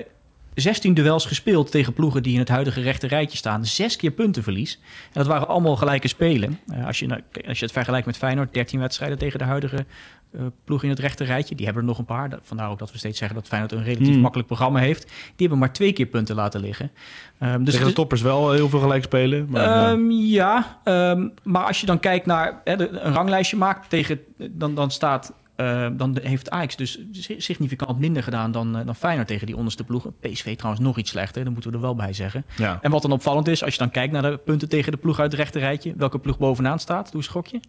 16 0.53 0.93
duels 0.93 1.25
gespeeld 1.25 1.71
tegen 1.71 1.93
ploegen 1.93 2.23
die 2.23 2.33
in 2.33 2.39
het 2.39 2.49
huidige 2.49 2.81
rechte 2.81 3.07
rijtje 3.07 3.37
staan. 3.37 3.65
Zes 3.65 3.95
keer 3.95 4.11
puntenverlies. 4.11 4.79
En 4.81 5.09
dat 5.13 5.27
waren 5.27 5.47
allemaal 5.47 5.75
gelijke 5.75 6.07
spelen. 6.07 6.59
Als, 6.85 6.99
je, 6.99 7.07
nou- 7.07 7.21
als 7.47 7.59
je 7.59 7.65
het 7.65 7.73
vergelijkt 7.73 8.05
met 8.05 8.17
Feyenoord, 8.17 8.53
13 8.53 8.79
wedstrijden 8.79 9.17
tegen 9.17 9.39
de 9.39 9.45
huidige 9.45 9.85
eh 10.33 10.41
ploeg 10.65 10.83
in 10.83 10.89
het 10.89 10.99
rechte 10.99 11.23
rijtje. 11.23 11.55
Die 11.55 11.65
hebben 11.65 11.83
er 11.83 11.89
nog 11.89 11.97
een 11.97 12.05
paar. 12.05 12.29
Vandaar 12.41 12.69
ook 12.69 12.79
dat 12.79 12.91
we 12.91 12.97
steeds 12.97 13.17
zeggen 13.17 13.37
dat 13.37 13.47
Feyenoord 13.47 13.71
een 13.71 13.83
relatief 13.83 14.07
Hmm. 14.07 14.19
makkelijk 14.21 14.47
programma 14.47 14.79
heeft. 14.79 15.03
Die 15.05 15.13
hebben 15.37 15.57
maar 15.57 15.73
twee 15.73 15.93
keer 15.93 16.05
punten 16.05 16.35
laten 16.35 16.61
liggen. 16.61 16.91
Ehm, 17.39 17.63
dus 17.63 17.73
Tegen 17.73 17.87
de 17.89 17.93
toppers 17.93 18.21
wel 18.21 18.51
heel 18.51 18.69
veel 18.69 18.79
gelijk 18.79 19.03
spelen. 19.03 19.47
Maar, 19.49 19.61
eh, 19.63 19.91
Ehm, 19.91 20.09
ja, 20.11 20.79
ehm, 20.83 21.27
maar 21.43 21.63
als 21.65 21.79
je 21.79 21.85
dan 21.85 21.99
kijkt 21.99 22.25
naar 22.25 22.61
hè, 22.63 23.03
een 23.03 23.13
ranglijstje 23.13 23.57
maakt 23.57 23.89
tegen, 23.89 24.19
dan, 24.51 24.75
dan 24.75 24.91
staat. 24.91 25.33
eh, 25.55 25.87
dan 25.93 26.17
heeft 26.21 26.49
Ajax 26.49 26.75
dus 26.75 26.99
si- 27.11 27.35
significant 27.41 27.99
minder 27.99 28.23
gedaan 28.23 28.51
dan, 28.51 28.77
eh, 28.77 28.85
dan 28.85 28.95
Feyenoord 28.95 29.27
tegen 29.27 29.45
die 29.47 29.55
onderste 29.57 29.83
ploegen. 29.83 30.13
PSV 30.19 30.55
trouwens 30.55 30.83
nog 30.85 30.97
iets 30.97 31.09
slechter, 31.09 31.43
dat 31.43 31.53
moeten 31.53 31.71
we 31.71 31.75
er 31.77 31.83
wel 31.83 31.95
bij 31.95 32.13
zeggen. 32.13 32.45
ja. 32.57 32.79
En 32.81 32.91
wat 32.91 33.01
dan 33.01 33.11
opvallend 33.11 33.47
is, 33.47 33.63
als 33.63 33.73
je 33.73 33.79
dan 33.79 33.91
kijkt 33.91 34.13
naar 34.13 34.21
de 34.21 34.37
punten 34.37 34.69
tegen 34.69 34.91
de 34.91 34.97
ploeg 34.97 35.19
uit 35.19 35.31
het 35.31 35.41
rechte 35.41 35.59
rijtje, 35.59 35.93
welke 35.97 36.19
ploeg 36.19 36.37
bovenaan 36.37 36.79
staat, 36.79 37.11
doe 37.11 37.21
een 37.21 37.27
gokje. 37.29 37.59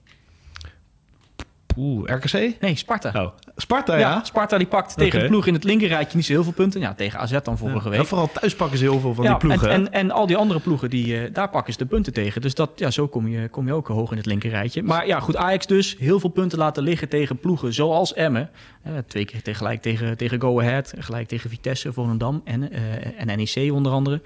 Oeh, 1.76 2.10
RKC? 2.14 2.60
Nee, 2.60 2.76
Sparta. 2.76 3.22
Oh, 3.22 3.32
Sparta, 3.56 3.94
ja, 3.94 4.00
ja. 4.00 4.24
Sparta 4.24 4.58
die 4.58 4.66
pakt 4.66 4.96
tegen 4.96 5.20
de 5.20 5.26
ploeg 5.26 5.46
in 5.46 5.54
het 5.54 5.64
linkerrijtje 5.64 6.16
niet 6.16 6.26
zo 6.26 6.32
heel 6.32 6.42
veel 6.42 6.52
punten. 6.52 6.80
Ja, 6.80 6.94
tegen 6.94 7.18
AZ 7.18 7.38
dan 7.42 7.58
vorige 7.58 7.90
Ja, 7.90 7.96
week. 7.96 8.06
vooral 8.06 8.30
thuis 8.32 8.54
pakken 8.54 8.78
ze 8.78 8.84
heel 8.84 9.00
veel 9.00 9.14
van 9.14 9.24
ja, 9.24 9.30
die 9.30 9.38
ploegen. 9.38 9.70
En, 9.70 9.80
en, 9.80 9.92
en 9.92 10.10
al 10.10 10.26
die 10.26 10.36
andere 10.36 10.60
ploegen, 10.60 10.90
die, 10.90 11.18
eh, 11.18 11.34
daar 11.34 11.50
pakken 11.50 11.72
ze 11.72 11.78
de 11.78 11.86
punten 11.86 12.12
tegen. 12.12 12.40
Dus 12.40 12.54
dat, 12.54 12.70
ja, 12.76 12.90
zo 12.90 13.08
kom 13.08 13.28
je, 13.28 13.48
kom 13.48 13.66
je 13.66 13.72
ook 13.72 13.88
hoog 13.88 14.10
in 14.10 14.16
het 14.16 14.26
linkerrijtje. 14.26 14.82
Maar 14.82 15.06
ja, 15.06 15.20
goed, 15.20 15.36
Ajax 15.36 15.66
dus 15.66 15.96
heel 15.98 16.20
veel 16.20 16.30
punten 16.30 16.58
laten 16.58 16.82
liggen 16.82 17.08
tegen 17.08 17.38
ploegen 17.38 17.72
zoals 17.74 18.14
Emmen. 18.14 18.50
Eh, 18.82 18.92
twee 19.06 19.24
keer 19.24 19.42
tegelijk 19.42 19.82
tegen, 19.82 20.16
tegen 20.16 20.40
Go 20.40 20.60
Ahead, 20.60 20.92
gelijk 20.98 21.28
tegen 21.28 21.50
Vitesse, 21.50 21.92
Volendam 21.92 22.40
en, 22.44 22.72
eh, 22.72 22.80
en 23.16 23.26
NEC 23.26 23.72
onder 23.72 23.92
andere. 23.92 24.20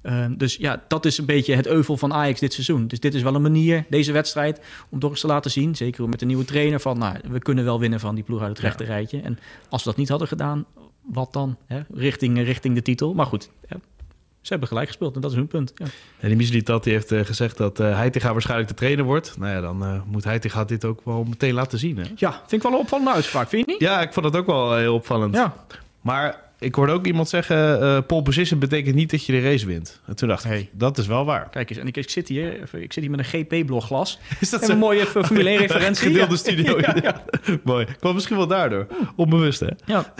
Eh, 0.00 0.26
dus 0.36 0.56
ja, 0.56 0.82
dat 0.88 1.04
is 1.04 1.18
een 1.18 1.24
beetje 1.24 1.54
het 1.54 1.66
euvel 1.66 1.96
van 1.96 2.12
Ajax 2.12 2.40
dit 2.40 2.52
seizoen. 2.52 2.86
Dus 2.86 3.00
dit 3.00 3.14
is 3.14 3.22
wel 3.22 3.34
een 3.34 3.42
manier, 3.42 3.84
deze 3.88 4.12
wedstrijd, 4.12 4.60
om 4.88 4.98
toch 4.98 5.10
eens 5.10 5.20
te 5.20 5.26
laten 5.26 5.50
zien, 5.50 5.76
zeker 5.76 6.08
met 6.08 6.20
de 6.20 6.26
nieuwe 6.26 6.44
trainer, 6.44 6.80
van 6.80 6.98
nou, 6.98 7.16
we 7.30 7.38
kunnen 7.38 7.64
wel 7.64 7.80
winnen 7.80 8.00
van 8.00 8.14
die 8.14 8.24
ploeg 8.24 8.40
uit 8.40 8.48
het 8.48 8.58
rechte 8.58 8.84
rijtje. 8.84 9.20
En 9.20 9.38
als 9.68 9.84
we 9.84 9.88
dat 9.88 9.98
niet 9.98 10.08
hadden 10.08 10.28
gedaan, 10.28 10.64
wat 11.02 11.32
dan? 11.32 11.56
Hè? 11.66 11.80
Richting, 11.94 12.42
richting 12.42 12.74
de 12.74 12.82
titel. 12.82 13.14
Maar 13.14 13.26
goed, 13.26 13.50
ze 14.48 14.54
hebben 14.54 14.68
gelijk 14.68 14.88
gespeeld 14.88 15.14
en 15.14 15.20
dat 15.20 15.30
is 15.30 15.36
hun 15.36 15.46
punt. 15.46 15.72
Ja. 15.74 15.86
En 16.20 16.28
die 16.28 16.36
Mislitat 16.36 16.84
die 16.84 16.92
heeft 16.92 17.12
eh, 17.12 17.24
gezegd 17.24 17.56
dat 17.56 17.80
eh 17.80 17.94
Heitinga 17.94 18.32
waarschijnlijk 18.32 18.68
de 18.68 18.74
trainer 18.74 19.04
wordt. 19.04 19.38
Nou 19.38 19.52
ja, 19.52 19.60
dan 19.60 19.84
eh, 19.84 20.00
moet 20.06 20.24
Heitinga 20.24 20.64
dit 20.64 20.84
ook 20.84 21.00
wel 21.04 21.24
meteen 21.24 21.54
laten 21.54 21.78
zien. 21.78 21.96
Hè? 21.96 22.04
ja, 22.16 22.32
vind 22.32 22.52
ik 22.52 22.62
wel 22.62 22.72
een 22.72 22.78
opvallende 22.78 23.12
uitspraak, 23.12 23.48
vind 23.48 23.66
je 23.66 23.72
niet? 23.72 23.80
Ja, 23.80 24.00
ik 24.00 24.12
vond 24.12 24.26
het 24.26 24.36
ook 24.36 24.46
wel 24.46 24.76
heel 24.76 24.94
opvallend. 24.94 25.34
Ja. 25.34 25.54
Maar 26.00 26.40
ik 26.58 26.74
hoorde 26.74 26.92
ook 26.92 27.06
iemand 27.06 27.28
zeggen, 27.28 27.80
eh 27.80 27.98
pole 28.06 28.22
position 28.22 28.58
betekent 28.58 28.94
niet 28.94 29.10
dat 29.10 29.24
je 29.26 29.32
de 29.32 29.40
race 29.40 29.66
wint. 29.66 30.00
En 30.06 30.16
toen 30.16 30.28
dacht 30.28 30.44
ik, 30.44 30.50
Hey. 30.50 30.68
dat 30.72 30.98
is 30.98 31.06
wel 31.06 31.24
waar. 31.24 31.48
Kijk 31.50 31.70
eens, 31.70 31.78
en 31.78 31.86
ik, 31.86 31.96
ik, 31.96 32.10
zit 32.10 32.28
hier, 32.28 32.62
even- 32.62 32.82
ik 32.82 32.92
zit 32.92 33.02
hier 33.02 33.10
met 33.16 33.18
een 33.32 33.44
GP-blogglas. 33.44 34.18
Is 34.40 34.50
dat 34.50 34.62
En 34.62 34.70
een 34.70 34.78
mooie 34.78 35.04
F- 35.04 35.08
Formule 35.10 35.56
1-referentie. 35.58 36.06
Gedeelde 36.06 36.30
Ja. 36.32 36.36
studio. 36.38 36.78
Ja, 36.86 36.96
ja. 37.02 37.24
Mooi. 37.64 37.86
Kwam 37.98 38.14
misschien 38.14 38.36
wel 38.36 38.46
daardoor. 38.46 38.86
Onbewust, 39.16 39.60
hè? 39.60 39.68
Ja. 39.84 40.12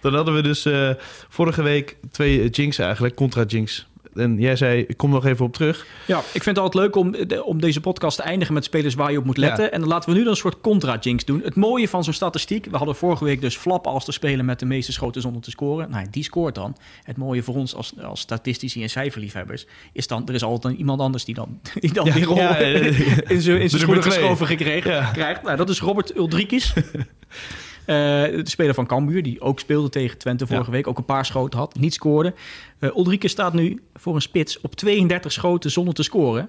Dan 0.00 0.14
hadden 0.14 0.34
we 0.34 0.42
dus 0.42 0.64
eh, 0.64 0.90
vorige 1.28 1.62
week 1.62 1.96
twee 2.10 2.40
eh, 2.42 2.48
jinx 2.50 2.78
eigenlijk, 2.78 3.14
contra 3.14 3.42
jinx. 3.44 3.88
En 4.14 4.38
jij 4.38 4.56
zei, 4.56 4.84
ik 4.88 4.96
kom 4.96 5.10
nog 5.10 5.26
even 5.26 5.44
op 5.44 5.52
terug. 5.52 5.86
Ja, 6.06 6.18
ik 6.18 6.42
vind 6.42 6.56
het 6.56 6.58
altijd 6.58 6.84
leuk 6.84 6.96
om, 6.96 7.14
om 7.44 7.60
deze 7.60 7.80
podcast 7.80 8.16
te 8.16 8.22
eindigen 8.22 8.54
met 8.54 8.64
spelers 8.64 8.94
waar 8.94 9.12
je 9.12 9.18
op 9.18 9.24
moet 9.24 9.36
letten. 9.36 9.64
Ja. 9.64 9.70
En 9.70 9.80
dan 9.80 9.88
laten 9.88 10.10
we 10.10 10.16
nu 10.16 10.22
dan 10.22 10.30
een 10.30 10.36
soort 10.38 10.60
contra-jinx 10.60 11.24
doen. 11.24 11.40
Het 11.44 11.54
mooie 11.54 11.88
van 11.88 12.04
zo'n 12.04 12.12
statistiek, 12.12 12.66
we 12.70 12.76
hadden 12.76 12.94
vorige 12.94 13.24
week 13.24 13.40
dus 13.40 13.56
Flap 13.56 13.86
als 13.86 14.04
te 14.04 14.12
spelen 14.12 14.44
met 14.44 14.58
de 14.58 14.66
meeste 14.66 14.92
schoten 14.92 15.22
zonder 15.22 15.42
te 15.42 15.50
scoren. 15.50 15.90
Nou, 15.90 16.06
die 16.10 16.24
scoort 16.24 16.54
dan. 16.54 16.76
Het 17.02 17.16
mooie 17.16 17.42
voor 17.42 17.54
ons 17.54 17.74
als, 17.74 17.92
als 18.02 18.20
statistici 18.20 18.82
en 18.82 18.90
cijferliefhebbers 18.90 19.66
is 19.92 20.06
dan, 20.06 20.28
er 20.28 20.34
is 20.34 20.42
altijd 20.42 20.78
iemand 20.78 21.00
anders 21.00 21.24
die 21.24 21.34
dan, 21.34 21.60
die, 21.80 21.92
dan 21.92 22.04
Ja, 22.06 22.12
die 22.12 22.24
rol 22.24 22.36
ja, 22.36 22.56
in 22.56 23.40
zijn 23.40 23.58
nummer 23.58 23.78
schoenen 23.78 24.02
geschoven 24.02 24.46
gekregen, 24.46 25.12
krijgt. 25.12 25.42
Nou, 25.42 25.56
dat 25.56 25.68
is 25.68 25.80
Robert 25.80 26.16
Uldrikis. 26.16 26.72
Eh, 27.84 27.94
de 27.96 28.42
speler 28.44 28.74
van 28.74 28.86
Cambuur, 28.86 29.22
die 29.22 29.40
ook 29.40 29.60
speelde 29.60 29.88
tegen 29.88 30.18
Twente 30.18 30.46
vorige 30.46 30.70
week. 30.70 30.86
Ook 30.86 30.98
een 30.98 31.04
paar 31.04 31.26
schoten 31.26 31.58
had, 31.58 31.78
niet 31.78 31.94
scoorde. 31.94 32.34
Eh 32.78 32.96
Ulrike 32.96 33.28
staat 33.28 33.52
nu 33.52 33.82
voor 33.94 34.14
een 34.14 34.22
spits 34.22 34.60
op 34.60 34.74
32 34.74 35.32
schoten 35.32 35.70
zonder 35.70 35.94
te 35.94 36.02
scoren. 36.02 36.48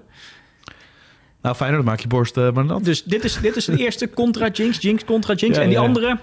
Nou, 1.42 1.56
dan 1.58 1.84
maak 1.84 2.00
je 2.00 2.08
borst 2.08 2.36
eh, 2.36 2.52
maar 2.52 2.64
nat. 2.64 2.84
Dus 2.84 3.04
dit 3.04 3.24
is, 3.24 3.40
dit 3.40 3.56
is 3.56 3.64
de 3.64 3.76
eerste 3.76 4.10
contra 4.10 4.48
Jinx, 4.48 4.80
Jinx 4.80 5.04
contra 5.04 5.34
Jinx. 5.34 5.56
Ja, 5.56 5.62
en 5.62 5.68
die 5.68 5.78
ja. 5.78 5.84
andere, 5.84 6.18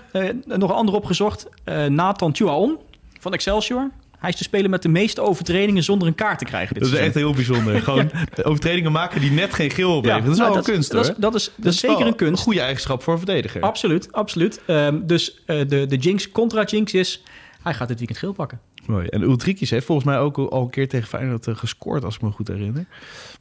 nog 0.46 0.70
een 0.70 0.76
andere 0.76 0.98
opgezocht. 0.98 1.48
Nathan 1.90 2.36
Chuaon 2.36 2.78
van 3.20 3.34
Excelsior. 3.34 3.92
Hij 4.20 4.30
is 4.30 4.36
te 4.36 4.44
spelen 4.44 4.70
met 4.70 4.82
de 4.82 4.90
meeste 4.90 5.22
overtredingen 5.22 5.84
zonder 5.84 6.08
een 6.08 6.16
kaart 6.16 6.40
te 6.40 6.46
krijgen. 6.46 6.74
Dit 6.74 6.84
Dat 6.84 6.92
is 6.92 6.98
seizoen. 6.98 7.22
echt 7.24 7.26
heel 7.26 7.46
bijzonder. 7.46 7.82
Gewoon 7.90 8.12
overtredingen 8.44 8.92
maken 8.92 9.22
die 9.22 9.32
net 9.32 9.54
geen 9.54 9.70
geel 9.72 9.96
opleveren. 9.96 10.24
dat 10.26 10.34
is 10.34 10.40
wel 10.40 10.48
nou, 10.48 10.60
een 10.60 10.74
kunst, 10.74 10.92
dat, 10.92 11.02
hoor. 11.06 11.14
is- 11.16 11.22
dat 11.22 11.36
is, 11.36 11.52
dat 11.56 11.74
is 11.74 11.82
wel 11.82 11.92
zeker 11.92 12.08
een 12.08 12.16
kunst. 12.16 12.44
goede 12.44 12.60
eigenschap 12.62 13.04
voor 13.04 13.14
een 13.14 13.20
verdediger. 13.20 13.62
Absoluut, 13.62 14.12
absoluut. 14.12 14.62
Ehm, 14.66 15.00
dus 15.06 15.42
eh, 15.46 15.58
de, 15.68 15.86
de 15.86 15.98
Jinx 15.98 16.32
contra 16.32 16.64
Jinx 16.64 16.94
is... 16.94 17.24
Hij 17.64 17.74
gaat 17.74 17.88
dit 17.88 17.98
weekend 17.98 18.20
geel 18.20 18.34
pakken. 18.34 18.60
Mooi. 18.86 19.08
En 19.08 19.22
Ulrikis 19.22 19.70
heeft 19.70 19.86
volgens 19.86 20.08
mij 20.08 20.20
ook 20.20 20.38
al 20.38 20.62
een 20.62 20.70
keer 20.70 20.88
tegen 20.88 21.08
Feyenoord 21.08 21.48
eh, 21.48 21.56
gescoord, 21.56 22.04
als 22.04 22.16
ik 22.16 22.22
me 22.22 22.32
goed 22.32 22.48
herinner. 22.48 22.86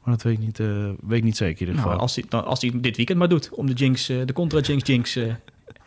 Maar 0.05 0.15
dat 0.15 0.23
weet 0.23 0.33
ik 0.33 0.39
niet, 0.39 0.61
eh, 0.61 0.67
weet 1.07 1.19
ik 1.19 1.25
niet 1.25 1.37
zeker 1.37 1.53
in 1.61 1.67
ieder 1.67 1.75
geval. 1.75 1.91
Nou, 1.91 2.01
als 2.03 2.15
hij, 2.15 2.25
dan, 2.29 2.45
als 2.45 2.61
hij 2.61 2.71
dit 2.75 2.97
weekend 2.97 3.19
maar 3.19 3.29
doet 3.29 3.51
om 3.53 3.67
de 3.67 3.73
Jinx, 3.73 4.07
de 4.07 4.33
contra 4.35 4.61
Jinx 4.61 4.87
Jinx... 4.87 5.19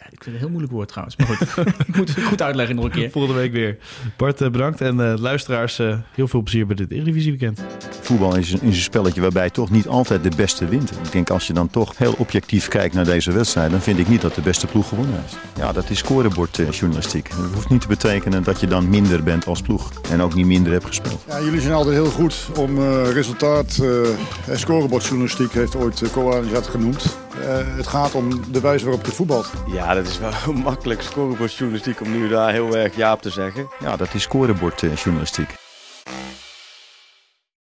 ja, 0.02 0.08
ik 0.12 0.24
vind 0.24 0.26
het 0.26 0.34
een 0.34 0.40
heel 0.40 0.50
moeilijk 0.50 0.74
woord 0.74 0.88
trouwens, 0.88 1.16
maar 1.16 1.28
goed. 1.28 1.68
ik 1.88 1.96
moet 1.96 2.16
het 2.16 2.24
goed 2.24 2.42
uitleggen 2.42 2.76
nog 2.76 2.86
een 2.86 2.92
keer. 2.92 3.10
Volgende 3.12 3.40
week 3.40 3.52
weer. 3.52 3.78
Bart, 4.18 4.42
eh, 4.42 4.50
bedankt. 4.50 4.82
En 4.82 5.12
eh, 5.12 5.18
luisteraars, 5.18 5.80
eh, 5.80 5.98
heel 6.12 6.28
veel 6.28 6.42
plezier 6.42 6.66
bij 6.66 6.76
dit 6.76 6.92
Eredivisie 6.92 7.32
weekend. 7.32 7.62
Voetbal 8.02 8.36
is 8.36 8.52
een, 8.52 8.62
is 8.62 8.76
een 8.76 8.84
spelletje 8.84 9.22
waarbij 9.22 9.50
toch 9.50 9.70
niet 9.70 9.88
altijd 9.88 10.24
de 10.24 10.32
beste 10.36 10.68
wint. 10.68 10.92
Ik 10.92 11.12
denk 11.12 11.30
als 11.30 11.48
je 11.48 11.54
dan 11.54 11.70
toch 11.70 11.98
heel 11.98 12.16
objectief 12.18 12.68
kijkt 12.68 12.96
naar 12.96 13.06
deze 13.06 13.32
wedstrijd, 13.32 13.72
dan 13.72 13.82
vind 13.82 14.00
ik 14.00 14.08
niet 14.08 14.22
dat 14.22 14.36
de 14.36 14.42
beste 14.42 14.68
ploeg 14.68 14.88
gewonnen 14.88 15.16
heeft. 15.22 15.38
Ja, 15.58 15.72
dat 15.72 15.90
is 15.90 15.98
scorebordjournalistiek. 15.98 17.30
Dat 17.30 17.54
hoeft 17.54 17.70
niet 17.70 17.82
te 17.82 17.88
betekenen 17.88 18.44
dat 18.44 18.60
je 18.60 18.68
dan 18.68 18.90
minder 18.90 19.24
bent 19.24 19.46
als 19.46 19.62
ploeg 19.62 19.92
en 20.10 20.22
ook 20.22 20.34
niet 20.34 20.46
minder 20.46 20.72
hebt 20.72 20.86
gespeeld. 20.86 21.24
Ja, 21.28 21.42
jullie 21.42 21.62
zijn 21.62 21.74
altijd 21.74 21.96
heel 21.96 22.10
goed 22.10 22.50
om 22.58 22.78
eh, 22.78 23.12
resultaat 23.12 23.78
eh, 23.82 24.50
en 24.54 24.60
scorebordjournalistiek, 24.60 25.52
heeft 25.52 25.76
ooit 25.76 26.02
uh, 26.02 26.10
Koanis 26.12 26.52
dat 26.52 26.68
genoemd. 26.68 27.18
Eh, 27.40 27.76
het 27.76 27.88
gaat 27.88 28.16
om 28.16 28.52
de 28.52 28.62
wijze 28.62 28.86
waarop 28.86 29.06
je 29.06 29.12
voetbalt. 29.12 29.52
Ja, 29.68 29.94
dat 29.94 30.08
is 30.08 30.20
wel 30.20 30.54
makkelijk 30.64 31.02
scorebordjournalistiek 31.02 32.02
om 32.02 32.12
nu 32.12 32.28
daar 32.28 32.52
heel 32.52 32.78
erg 32.78 32.96
ja 32.96 33.14
op 33.14 33.22
te 33.22 33.30
zeggen. 33.30 33.70
Ja, 33.80 33.96
dat 33.96 34.14
is 34.14 34.22
scorebordjournalistiek. 34.22 35.50